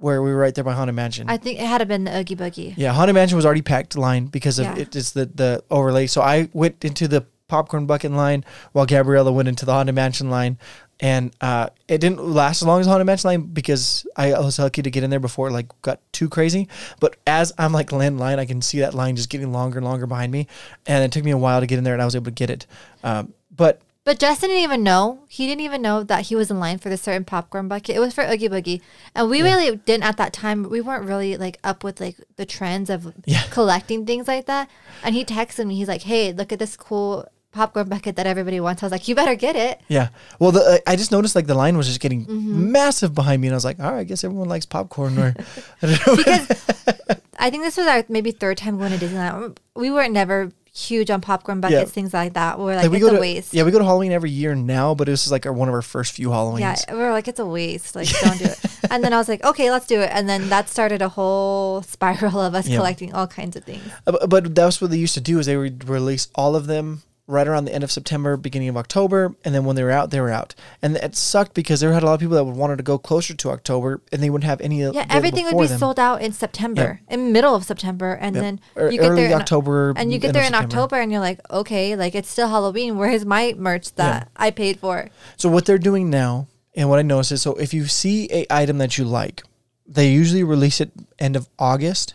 [0.01, 1.29] Where we were right there by Haunted Mansion.
[1.29, 2.75] I think it had been the Oogie Boogie.
[2.77, 4.77] Yeah, Haunted Mansion was already packed line because of Yeah.
[4.79, 6.07] it, it's the the overlay.
[6.07, 10.31] So I went into the popcorn bucket line while Gabriella went into the Haunted Mansion
[10.31, 10.57] line,
[11.01, 14.83] and uh, it didn't last as long as Haunted Mansion line because I was lucky
[14.83, 16.69] to get in there before it like got too crazy.
[17.01, 19.87] But as I'm like landing line, I can see that line just getting longer and
[19.87, 20.47] longer behind me,
[20.87, 22.31] and it took me a while to get in there, and I was able to
[22.31, 22.67] get it.
[23.05, 25.21] Um, but But Justin didn't even know.
[25.29, 27.95] He didn't even know that he was in line for the certain popcorn bucket.
[27.95, 28.81] It was for Oogie Boogie,
[29.15, 30.69] and we really didn't at that time.
[30.71, 33.43] We weren't really like up with like the trends of Yeah.
[33.51, 34.69] collecting things like that.
[35.05, 35.77] And he texted me.
[35.77, 37.27] He's like, "Hey, look at this cool
[37.59, 40.61] popcorn bucket that everybody wants." I was like, "You better get it." yeah, well, the,
[40.61, 42.73] uh, I just noticed like the line was just getting Mm-hmm.
[42.73, 45.19] massive behind me, and I was like, all right, I guess everyone likes popcorn.
[45.19, 45.35] Or
[45.83, 46.17] I don't know.
[46.17, 46.47] because
[47.39, 49.59] I think this was our maybe third time going to Disneyland.
[49.75, 51.95] We weren't never huge on popcorn buckets, Yeah.
[51.99, 52.59] things like that.
[52.59, 53.55] We're like, like we it's a to waste.
[53.55, 55.75] yeah we go to Halloween every year now, but this is like our, one of
[55.75, 56.61] our first few Halloweens.
[56.61, 57.97] Yeah, we are like, it's a waste.
[57.97, 58.59] Like, don't do it.
[58.91, 60.11] and then I was like, okay, let's do it.
[60.13, 62.77] And then that started a whole spiral of us Yeah.
[62.77, 63.83] collecting all kinds of things.
[64.07, 66.67] Uh, But, but that's what they used to do is they would release all of
[66.67, 69.91] them right around the end of September, beginning of October, and then when they were
[69.91, 70.55] out, they were out.
[70.81, 72.97] And it sucked because there had a lot of people that would wanted to go
[72.97, 74.81] closer to October, and they wouldn't have any.
[74.81, 75.79] Yeah, everything would be them.
[75.79, 79.93] sold out in September, in middle of September, and then you get there in October,
[79.95, 80.77] and you get there in September.
[80.77, 82.97] October, and you're like, okay, like it's still Halloween.
[82.97, 84.29] Where's my merch that yeah.
[84.35, 85.11] I paid for?
[85.37, 88.47] So what they're doing now, and what I noticed is, so if you see a
[88.51, 89.43] item that you like,
[89.87, 92.15] they usually release it end of August,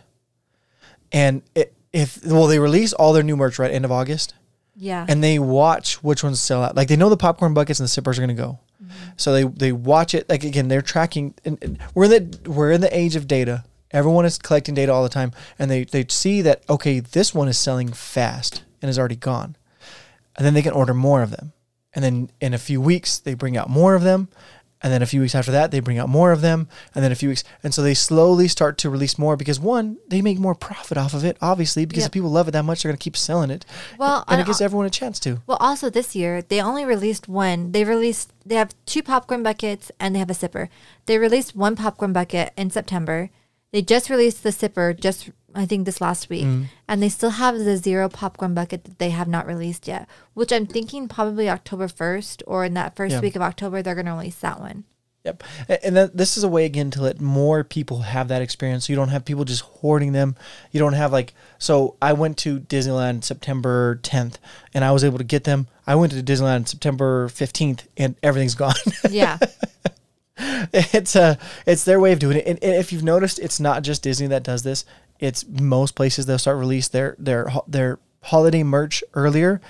[1.11, 4.33] and it, if well, they release all their new merch right end of August
[4.75, 5.05] yeah.
[5.07, 6.75] And they watch which ones sell out.
[6.75, 8.59] Like they know the popcorn buckets and the sippers are going to go.
[8.83, 8.93] Mm-hmm.
[9.17, 10.27] So they they watch it.
[10.29, 11.33] Like again, they're tracking.
[11.45, 13.63] And, and we're in the we're in the age of data.
[13.91, 17.47] Everyone is collecting data all the time, and they they see that okay, this one
[17.47, 19.55] is selling fast and is already gone,
[20.35, 21.53] and then they can order more of them.
[21.95, 24.29] And then in a few weeks, they bring out more of them,
[24.83, 26.67] and then a few weeks after that they bring out more of them.
[26.93, 29.97] And then a few weeks and so they slowly start to release more because one
[30.07, 32.09] they make more profit off of it obviously because yep.
[32.09, 33.65] if people love it that much they're going to keep selling it.
[33.97, 35.41] Well and, and it gives everyone a chance to.
[35.47, 37.71] well also this year they only released one.
[37.71, 40.67] They released they have two popcorn buckets and they have a sipper.
[41.05, 43.29] They released one popcorn bucket in september.
[43.71, 46.65] They just released the sipper just I think this last week, mm.
[46.87, 50.07] and they still have the zero popcorn bucket that they have not released yet.
[50.33, 53.19] Which I'm thinking probably October first or in that first yeah.
[53.21, 54.85] week of October they're going to release that one.
[55.25, 55.43] Yep,
[55.83, 58.87] and that, this is a way again to let more people have that experience.
[58.87, 60.35] So you don't have people just hoarding them.
[60.71, 61.95] You don't have like so.
[62.01, 64.35] I went to Disneyland September 10th,
[64.73, 65.67] and I was able to get them.
[65.87, 68.75] I went to Disneyland September 15th, and everything's gone.
[69.09, 69.37] Yeah.
[70.73, 72.47] it's a it's their way of doing it.
[72.47, 74.83] And if you've noticed, it's not just Disney that does this
[75.19, 79.61] it's most places they'll start release their their their holiday merch earlier.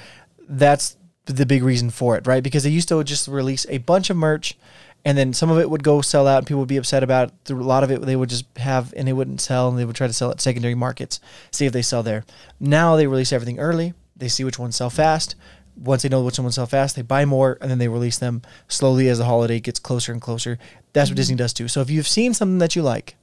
[0.47, 2.43] That's the big reason for it, right?
[2.43, 4.57] Because they used to just release a bunch of merch
[5.05, 7.31] and then some of it would go sell out and people would be upset about
[7.49, 7.51] it.
[7.51, 9.95] a lot of it they would just have and they wouldn't sell and they would
[9.95, 11.19] try to sell at secondary markets
[11.51, 12.23] see if they sell there
[12.59, 15.35] now they release everything early they see which ones sell fast
[15.75, 18.41] once they know which ones sell fast they buy more and then they release them
[18.67, 20.57] slowly as the holiday gets closer and closer
[20.93, 21.17] that's what mm-hmm.
[21.17, 23.15] disney does too so if you've seen something that you like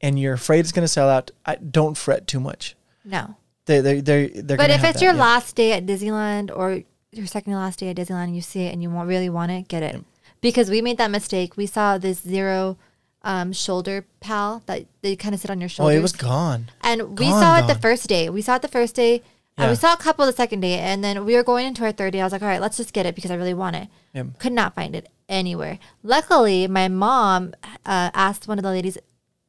[0.00, 2.76] and you're afraid it's going to sell out, I, don't fret too much.
[3.04, 3.36] No.
[3.66, 4.56] They they they they're.
[4.56, 5.20] But if it's that, your yeah.
[5.20, 6.82] last day at Disneyland or
[7.12, 9.28] your second to last day at Disneyland, and you see it and you want, really
[9.28, 9.94] want it, get it.
[9.94, 10.00] Yeah.
[10.40, 11.56] Because we made that mistake.
[11.56, 12.78] We saw this zero
[13.22, 15.92] um, shoulder pal that they kind of sit on your shoulder.
[15.92, 16.70] Oh, it was gone.
[16.82, 17.68] And we gone, saw it gone.
[17.68, 18.30] the first day.
[18.30, 19.22] We saw it the first day.
[19.58, 19.68] Yeah.
[19.68, 22.14] we saw a couple the second day, and then we were going into our third
[22.14, 22.20] day.
[22.20, 23.88] I was like, all right, let's just get it because I really want it.
[24.14, 24.38] Yep.
[24.38, 25.78] Could not find it anywhere.
[26.02, 27.52] Luckily, my mom
[27.84, 28.96] uh, asked one of the ladies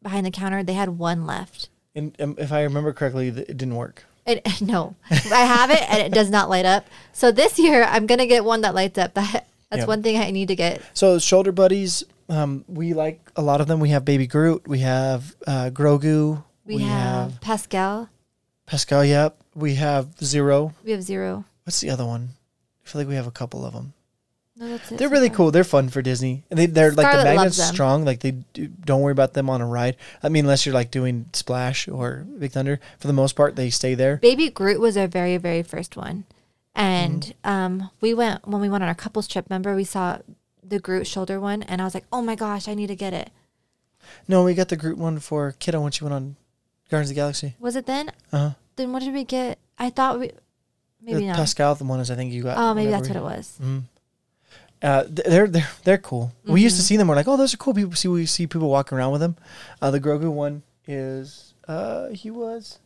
[0.01, 0.63] behind the counter.
[0.63, 1.69] They had one left.
[1.95, 4.05] And um, if I remember correctly, it didn't work.
[4.25, 6.85] It, no, I have it and it does not light up.
[7.13, 9.13] So this year I'm gonna get one that lights up.
[9.15, 10.81] That that's one thing I need to get.
[10.93, 13.79] So shoulder buddies, um, we like a lot of them.
[13.79, 14.67] We have Baby Groot.
[14.67, 16.43] We have uh, Grogu.
[16.65, 18.09] We, we have, have, Pascal.
[18.65, 19.37] Pascal, yep.
[19.55, 20.73] We have Zero.
[20.83, 21.45] We have Zero.
[21.63, 22.29] What's the other one?
[22.85, 23.93] I feel like we have a couple of them.
[24.61, 25.49] No, they're really cool.
[25.49, 26.43] They're fun for Disney.
[26.51, 28.05] And they, they're Scarlett like the magnets strong.
[28.05, 29.97] Like they do, don't worry about them on a ride.
[30.21, 32.79] I mean, unless you're like doing Splash or Big Thunder.
[32.99, 34.17] For the most part, they stay there.
[34.17, 36.25] Baby Groot was our very very first one,
[36.75, 39.47] and mm um, we went when we went on our couples trip.
[39.49, 40.19] Remember, we saw
[40.63, 43.13] the Groot shoulder one, and I was like, oh my gosh, I need to get
[43.13, 43.31] it.
[44.27, 46.35] No, we got the Groot one for Kiddo when she went on
[46.91, 47.55] Guardians of the Galaxy.
[47.59, 48.09] Was it then?
[48.31, 48.51] Uh huh.
[48.75, 49.57] Then what did we get?
[49.79, 50.31] I thought we
[51.01, 51.37] maybe the not.
[51.37, 52.59] Pascal, the one is I think you got.
[52.59, 53.57] Oh, maybe that's what it was.
[53.59, 53.79] Mm-hmm.
[54.81, 56.33] Uh, they're they're they're cool.
[56.43, 56.53] Mm-hmm.
[56.53, 56.87] We used to mm-hmm.
[56.87, 57.07] see them.
[57.07, 57.73] We're like, oh, those are cool.
[57.73, 59.37] People see we see people walking around with them.
[59.81, 62.79] Uh, the Grogu one is uh, he was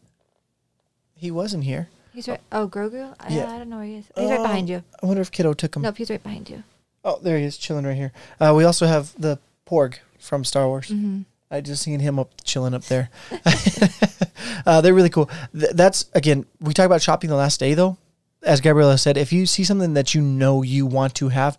[1.16, 1.90] he wasn't here.
[2.14, 2.40] He's right.
[2.52, 3.14] Oh, Grogu.
[3.20, 3.52] I, yeah.
[3.52, 4.06] I don't know where he is.
[4.16, 4.84] He's right behind you.
[5.02, 5.82] I wonder if Kiddo took him.
[5.82, 6.64] Nope, he's right behind you.
[7.04, 8.14] Oh, there he is, chilling right here.
[8.40, 9.38] Uh, we also have the
[9.68, 10.88] Porg from Star Wars.
[10.88, 11.22] Mm-hmm.
[11.52, 13.10] I just seen him up chilling up there.
[14.66, 15.30] uh, they're really cool.
[15.58, 17.98] Th- that's again, we talk about shopping the last day though.
[18.42, 21.58] As Gabriella said, if you see something that you know you want to have,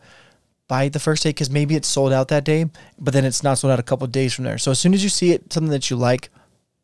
[0.69, 2.67] buy it the first day because maybe it's sold out that day,
[2.99, 4.59] but then it's not sold out a couple days from there.
[4.59, 6.31] So as soon as you see it, something that you like,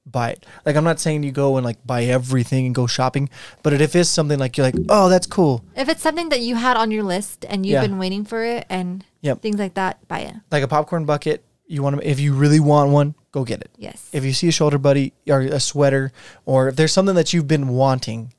[0.06, 0.46] buy it.
[0.64, 3.28] Like I'm not saying you go and like buy everything and go shopping,
[3.62, 5.64] but if it's something like you're like, oh, that's cool.
[5.76, 7.82] If it's something that you had on your list and you've yeah.
[7.82, 9.40] been waiting for it and yep.
[9.40, 10.34] things like that, buy it.
[10.50, 12.08] Like a popcorn bucket, you want to.
[12.08, 13.70] If you really want one, go get it.
[13.76, 14.08] Yes.
[14.12, 16.12] If you see a shoulder buddy or a sweater,
[16.44, 18.34] or if there's something that you've been wanting,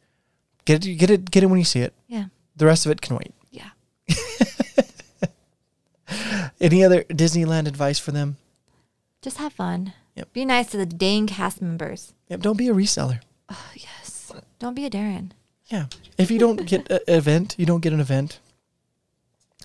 [0.66, 0.96] get it.
[0.96, 1.32] Get it.
[1.32, 1.94] Get it when you see it.
[2.08, 2.26] Yeah.
[2.56, 3.34] The rest of it can wait.
[3.50, 3.70] Yeah.
[6.62, 8.38] Any other Disneyland advice for them?
[9.22, 9.94] Just have fun.
[10.16, 10.34] Yep.
[10.34, 12.14] Be nice to the dang cast members.
[12.30, 12.42] Yep.
[12.42, 13.22] Don't be a reseller.
[13.50, 14.32] Oh, yes.
[14.60, 15.32] Don't be a Darren.
[15.68, 15.86] Yeah.
[16.18, 18.40] If you don't get an event, you don't get an event.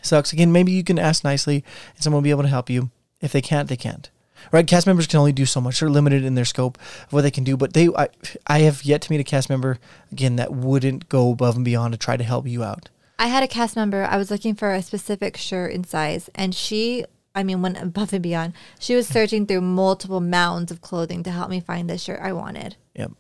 [0.01, 0.33] Sucks.
[0.33, 2.91] Again, maybe you can ask nicely and someone will be able to help you.
[3.21, 4.09] If they can't, they can't.
[4.53, 4.67] right?
[4.67, 7.33] Cast members can only do so much; they're limited in their scope of what they
[7.33, 7.57] can do.
[7.57, 8.09] But they, I,
[8.47, 9.79] I have yet to meet a cast member
[10.13, 12.89] again that wouldn't go above and beyond to try to help you out.
[13.19, 14.05] I had a cast member.
[14.05, 17.05] I was looking for a specific shirt and size, and she,
[17.35, 18.53] I mean, went above and beyond.
[18.79, 22.33] She was searching through multiple mounds of clothing to help me find the shirt I
[22.33, 22.77] wanted.
[22.95, 23.13] Yep.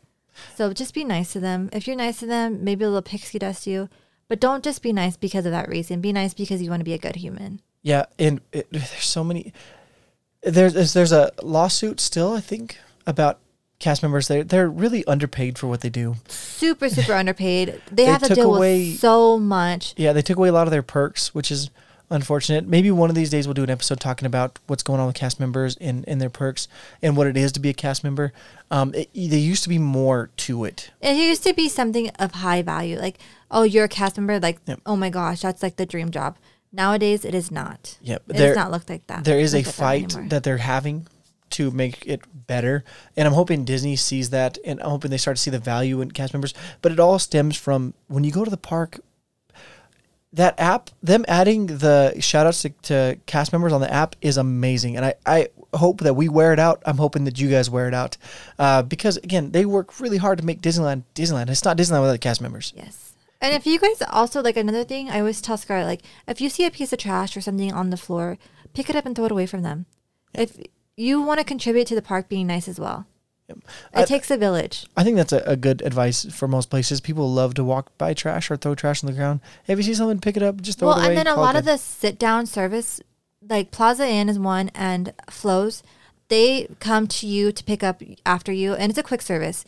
[0.55, 1.68] So just be nice to them.
[1.72, 3.88] If you're nice to them, maybe a little pixie dust you,
[4.28, 6.01] but don't just be nice because of that reason.
[6.01, 7.61] Be nice because you want to be a good human.
[7.82, 9.53] Yeah, and it, there's so many.
[10.42, 13.40] There's there's a lawsuit still, I think, about
[13.79, 14.29] cast members.
[14.29, 16.16] They they're really underpaid for what they do.
[16.29, 17.81] Super, super underpaid.
[17.91, 19.95] They, They have to took deal away- with so much.
[19.97, 21.70] Yeah, they took away a lot of their perks, which is
[22.11, 22.66] unfortunate.
[22.66, 25.14] Maybe one of these days we'll do an episode talking about what's going on with
[25.16, 26.66] cast members and, and their perks
[27.03, 28.33] and what it is to be a cast member.
[28.70, 30.91] Um, it, there used to be more to it.
[31.03, 33.18] It used to be something of high value, like
[33.51, 34.81] oh, you're a cast member, like Yep.
[34.87, 36.37] oh my gosh, that's like the dream job.
[36.72, 37.99] Nowadays, it is not.
[38.03, 39.24] Yep, it there- does not look like that.
[39.24, 41.07] There is a at that fight that they're having
[41.51, 42.84] to make it better,
[43.16, 46.01] and I'm hoping Disney sees that, and I'm hoping they start to see the value
[46.01, 46.55] in cast members.
[46.82, 49.01] But it all stems from when you go to the park.
[50.30, 54.36] That app, them adding the shout outs to, to cast members on the app is
[54.36, 54.96] amazing.
[54.96, 56.82] And I, I hope that we wear it out.
[56.84, 58.18] I'm hoping that you guys wear it out.
[58.59, 61.49] Uh, because, again, they work really hard to make Disneyland Disneyland.
[61.49, 62.74] It's not Disneyland without the cast members.
[62.76, 63.14] Yes.
[63.40, 66.51] And if you guys also like another thing, I always tell Scarlett, like if you
[66.51, 68.36] see a piece of trash or something on the floor,
[68.74, 69.86] pick it up and throw it away from them.
[70.34, 70.59] If
[70.99, 73.07] you want to contribute to the park being nice as well,
[73.49, 73.57] it
[73.94, 74.86] I- takes a village.
[74.96, 77.01] I think that's a, a good advice for most places.
[77.01, 79.40] People love to walk by trash or throw trash on the ground.
[79.64, 81.09] Hey, if you see something, pick it up, just throw Well, it away.
[81.09, 83.01] and then a lot of the sit down service,
[83.49, 85.82] like Plaza Inn is one, and Flo's,
[86.28, 89.64] they come to you to pick up after you, and it's a quick service.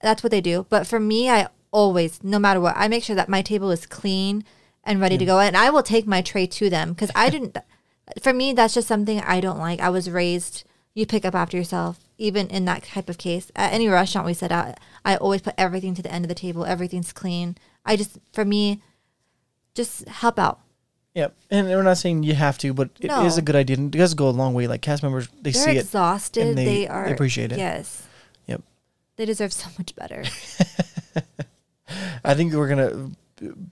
[0.00, 0.66] That's what they do.
[0.68, 3.84] But for me, I always, no matter what, I make sure that my table is
[3.84, 4.44] clean
[4.84, 7.58] and ready to go, and I will take my tray to them because I didn't.
[8.22, 9.80] For me, that's just something I don't like.
[9.80, 10.64] I was raised.
[10.94, 13.52] You pick up after yourself, even in that type of case.
[13.54, 16.34] At any restaurant we sit at, I always put everything to the end of the
[16.34, 16.64] table.
[16.64, 17.56] Everything's clean.
[17.84, 18.82] I just, for me,
[19.74, 20.60] just help out.
[21.14, 21.34] Yep.
[21.50, 23.38] And we're not saying you have to, but it is No.
[23.38, 23.76] a good idea.
[23.76, 24.66] And it does go a long way.
[24.66, 25.78] Like cast members, they They're see it.
[25.78, 26.56] exhausted.
[26.56, 27.58] they, they- are they appreciate it.
[27.58, 28.02] Yes.
[28.46, 28.62] Yep.
[29.16, 30.24] They deserve so much better.
[32.24, 33.10] I think we're gonna.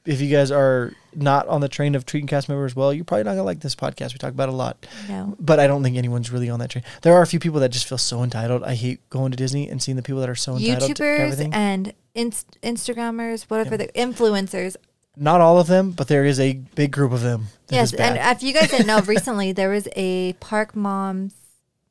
[0.04, 3.24] If you guys are not on the train of treating cast members well, you're probably
[3.24, 4.12] not gonna like this podcast.
[4.12, 5.34] We talk about a lot, No.
[5.40, 6.84] but I don't think anyone's really on that train.
[7.02, 8.62] There are a few people that just feel so entitled.
[8.64, 11.92] I hate going to Disney and seeing the people that are so entitled YouTubers and
[12.14, 14.76] inst- Instagrammers, whatever the influencers.
[15.16, 17.46] not all of them, but there is a big group of them.
[17.70, 21.32] Yes, and if you guys didn't know, recently there was a park moms,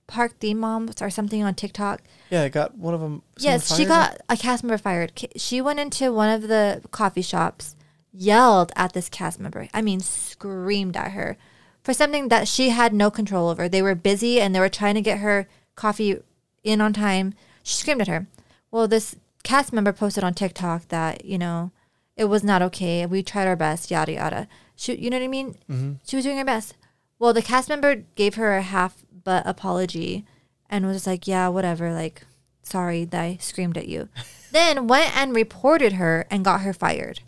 [0.07, 2.01] park theme moms or something on TikTok.
[2.29, 3.23] yeah, I got one of them.
[3.37, 5.11] yes, she got a cast member fired.
[5.35, 7.75] She went into one of the coffee shops,
[8.13, 9.67] yelled at this cast member.
[9.73, 11.37] I mean, screamed at her
[11.83, 13.69] for something that she had no control over.
[13.69, 16.17] They were busy and they were trying to get her coffee
[16.63, 17.33] in on time.
[17.63, 18.27] She screamed at her.
[18.71, 21.71] Well, this cast member posted on TikTok that, you know,
[22.17, 23.05] it was not okay.
[23.05, 24.47] We tried our best, yada, yada.
[24.75, 25.57] She, you know what I mean?
[25.69, 25.93] Mm-hmm.
[26.07, 26.75] She was doing her best.
[27.19, 30.23] Well, the cast member gave her a half but apology
[30.69, 31.91] and was like, yeah, whatever.
[31.91, 32.21] Like,
[32.63, 34.07] sorry that I screamed at you.
[34.53, 37.19] then went and reported her and got her fired.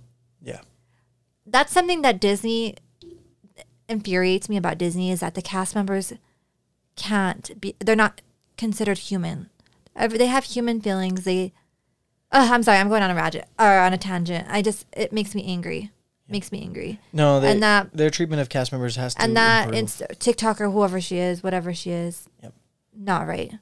[0.41, 0.61] Yeah.
[1.45, 2.75] That's something that Disney
[3.89, 6.13] infuriates me about Disney is that the cast members
[6.95, 8.21] can't be, they're not
[8.57, 9.49] considered human.
[9.95, 11.23] They have human feelings.
[11.23, 11.53] They,
[12.31, 14.47] oh, I'm sorry, I'm going on a ragget or on a tangent.
[14.49, 15.91] I just, it makes me angry.
[16.29, 16.99] Makes me angry.
[17.13, 19.73] No, they, And that- their treatment of cast members has to and that.
[19.73, 22.53] Inst- TikTok or whoever she is, whatever she is, Yep.
[22.95, 23.53] not right.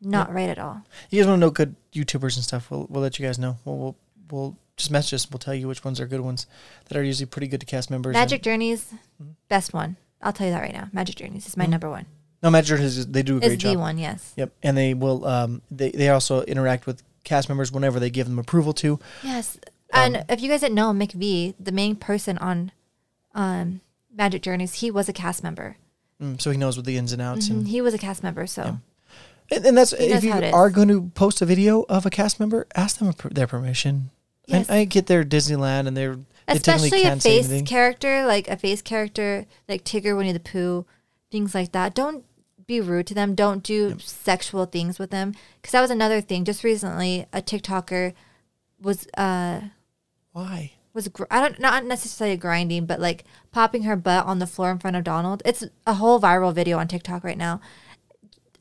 [0.00, 0.82] Not right at all.
[1.10, 2.70] you guys want to know good YouTubers and stuff?
[2.70, 3.56] We'll we'll let you guys know.
[3.64, 3.96] We'll we'll,
[4.30, 5.30] we'll just message us.
[5.30, 6.46] We'll tell you which ones are good ones
[6.88, 8.16] that are usually pretty good to cast members.
[8.16, 9.30] and- Magic Journeys, Mm-hmm.
[9.48, 9.96] best one.
[10.20, 10.88] I'll tell you that right now.
[10.92, 12.06] Magic Journeys is my number one.
[12.42, 13.80] no, Magic Journeys is they do a great Is great the job.
[13.80, 14.32] one, yes.
[14.36, 15.24] Yep, and they will.
[15.24, 18.98] Um, they they also interact with cast members whenever they give them approval to.
[19.22, 19.56] Yes.
[19.92, 22.72] Um, And if you guys didn't know, McVie, the main person on
[23.34, 23.80] um,
[24.14, 25.76] Magic Journeys, he was a cast member.
[26.20, 28.46] Mm, so he knows what the ins and outs, Mhm, He was a cast member,
[28.46, 28.78] so
[29.50, 30.52] and, and that's if you how it is.
[30.54, 34.10] are going to post a video of a cast member, ask them their permission.
[34.46, 34.68] Yes.
[34.70, 36.16] I, I get their Disneyland and they're
[36.46, 40.84] they especially a face character, like a face character, like Tigger, Winnie the Pooh,
[41.30, 41.94] things like that.
[41.94, 42.24] Don't
[42.66, 43.34] be rude to them.
[43.34, 45.34] Don't do sexual things with them.
[45.60, 46.44] Because that was another thing.
[46.44, 48.14] Just recently, a TikToker
[48.80, 49.60] was uh
[50.32, 50.72] Why?
[50.94, 54.70] was gr- I don't not necessarily grinding, but like popping her butt on the floor
[54.70, 55.42] in front of Donald.
[55.46, 57.60] It's a whole viral video on TikTok right now,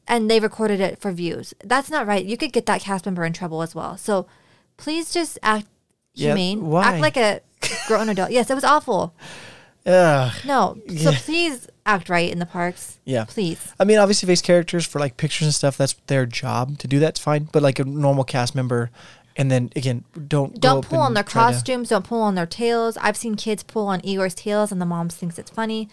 [0.08, 1.54] and they recorded it for views.
[1.64, 2.24] That's not right.
[2.26, 3.98] You could get that cast member in trouble as well.
[3.98, 4.28] So
[4.78, 5.68] please just act
[6.14, 6.68] Yeah, humane.
[6.68, 6.84] why?
[6.94, 7.42] Act like a
[7.88, 8.32] grown adult.
[8.32, 9.14] Yes, it was awful.
[9.86, 10.32] Ugh.
[10.46, 10.78] No.
[10.88, 11.18] So Yeah.
[11.20, 13.00] please act right in the parks.
[13.04, 13.26] Yeah.
[13.26, 13.74] Please.
[13.80, 15.76] I mean, obviously, face characters for like pictures and stuff.
[15.76, 17.00] That's their job to do.
[17.00, 17.50] That's fine.
[17.52, 18.90] But like a normal cast member,
[19.36, 21.90] and then again, don't Don't pull on their try to- costumes.
[21.90, 22.98] Don't pull on their tails.
[22.98, 25.90] I've seen kids pull on Eeyore's tails, and the moms thinks it's funny.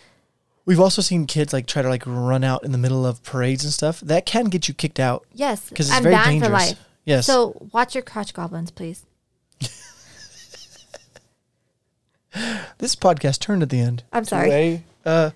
[0.64, 3.64] We've also seen kids like try to like run out in the middle of parades
[3.64, 4.01] and stuff.
[4.01, 6.47] That can get you kicked out Yes, because it's I'm very dangerous.
[6.47, 6.78] for life.
[7.07, 7.26] Yes.
[7.26, 9.07] So watch your crotch goblins, please.
[12.78, 14.03] this podcast turned at the end.
[14.12, 14.51] I'm sorry.
[14.53, 15.30] a, uh,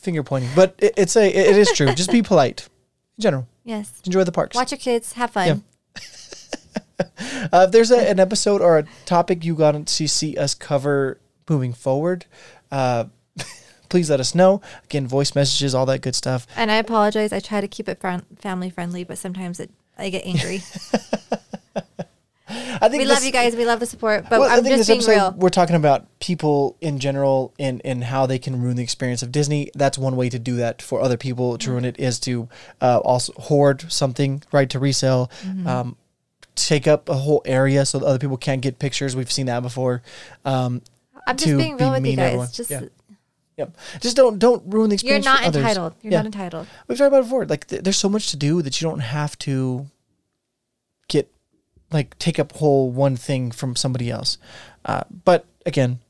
[0.00, 1.94] finger pointing, but it, it's a it is true.
[1.94, 2.68] Just be polite
[3.16, 3.46] in general.
[3.64, 3.92] Yes.
[4.04, 4.56] Enjoy the parks.
[4.56, 5.12] Watch your kids.
[5.12, 5.46] Have fun.
[5.46, 6.02] Yeah.
[7.52, 11.18] Uh, if there's a, an episode or a topic you want to see us cover
[11.48, 12.24] moving forward,
[12.72, 13.04] uh,
[13.90, 14.62] please let us know.
[14.84, 16.46] Again, voice messages, all that good stuff.
[16.56, 17.32] And I apologize.
[17.32, 20.62] I try to keep it fran- family friendly, but sometimes it, I get angry.
[22.46, 23.56] I think we love you guys.
[23.56, 25.32] We love the support, but Well, I I'm think just this being real.
[25.36, 29.32] we're talking about people in general and and how they can ruin the experience of
[29.32, 29.70] Disney.
[29.74, 32.48] That's one way to do that for other people to ruin it is to
[32.82, 35.30] uh, also hoard something right to resell.
[35.42, 35.66] Mm-hmm.
[35.66, 35.96] Um,
[36.54, 39.14] take up a whole area so that other people can't get pictures.
[39.16, 40.02] We've seen that before.
[40.44, 40.82] Um,
[41.26, 42.52] I'm just being be real with you guys.
[42.52, 42.82] Just Yeah.
[43.56, 43.76] Yep.
[44.00, 45.24] Just don't don't ruin the experience.
[45.24, 45.62] you're not for others.
[45.62, 45.94] entitled.
[46.02, 46.18] You're Yeah.
[46.18, 46.66] not entitled.
[46.88, 47.46] We've talked about it before.
[47.46, 49.86] Like th- there's so much to do that you don't have to
[51.08, 51.30] get
[51.92, 54.38] like take up whole one thing from somebody else.
[54.84, 56.00] Uh, but again,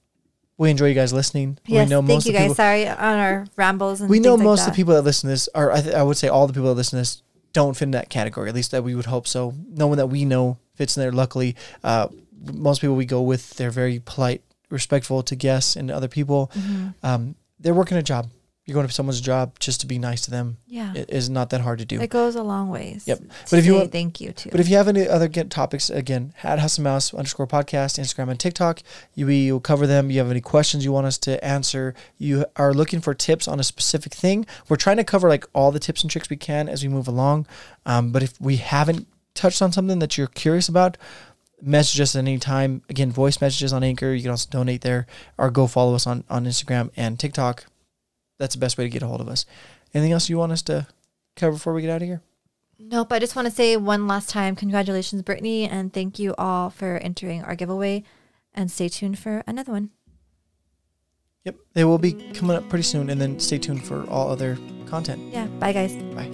[0.56, 1.58] we enjoy you guys listening.
[1.66, 1.86] Yes.
[1.86, 2.42] we know thank most you of guys.
[2.44, 2.54] people.
[2.54, 5.28] Sorry on our rambles and We know things like most of the people that listen
[5.28, 5.70] to this are.
[5.72, 7.22] I, th- I would say all the people that listen to this
[7.54, 8.50] don't fit in that category.
[8.50, 9.54] At least that we would hope so.
[9.70, 11.12] No one that we know fits in there.
[11.12, 12.08] Luckily, uh,
[12.52, 16.50] most people we go with, they're very polite, respectful to guests and other people.
[16.54, 16.88] Mm-hmm.
[17.02, 18.28] Um, they're working a job.
[18.66, 20.56] You're going to someone's job just to be nice to them.
[20.66, 20.94] Yeah.
[20.94, 22.00] It is not that hard to do.
[22.00, 23.04] It goes a long ways.
[23.06, 23.20] Yep.
[23.50, 24.48] But if you want- thank you too.
[24.50, 27.98] But if you have any other get topics, again, at House of Mouse underscore podcast,
[27.98, 28.80] Instagram and TikTok,
[29.14, 30.10] you we will cover them.
[30.10, 31.94] You have any questions you want us to answer?
[32.16, 34.46] You are looking for tips on a specific thing.
[34.70, 37.06] We're trying to cover like all the tips and tricks we can as we move
[37.06, 37.46] along.
[37.84, 40.96] Um, but if we haven't touched on something that you're curious about,
[41.60, 42.80] message us at any time.
[42.88, 44.14] Again, voice messages on Anchor.
[44.14, 45.06] You can also donate there
[45.36, 47.66] or go follow us on, on Instagram and TikTok.
[48.44, 49.46] That's the best way to get a hold of us.
[49.94, 50.86] Anything else you want us to
[51.34, 52.20] cover before we get out of here?
[52.78, 53.10] Nope.
[53.10, 56.98] I just want to say one last time, congratulations, Brittany, and thank you all for
[56.98, 58.04] entering our giveaway.
[58.52, 59.92] And stay tuned for another one.
[61.44, 61.56] Yep.
[61.72, 63.08] They will be coming up pretty soon.
[63.08, 65.32] And then stay tuned for all other content.
[65.32, 65.46] Yeah.
[65.46, 65.94] Bye, guys.
[66.12, 66.28] Bye.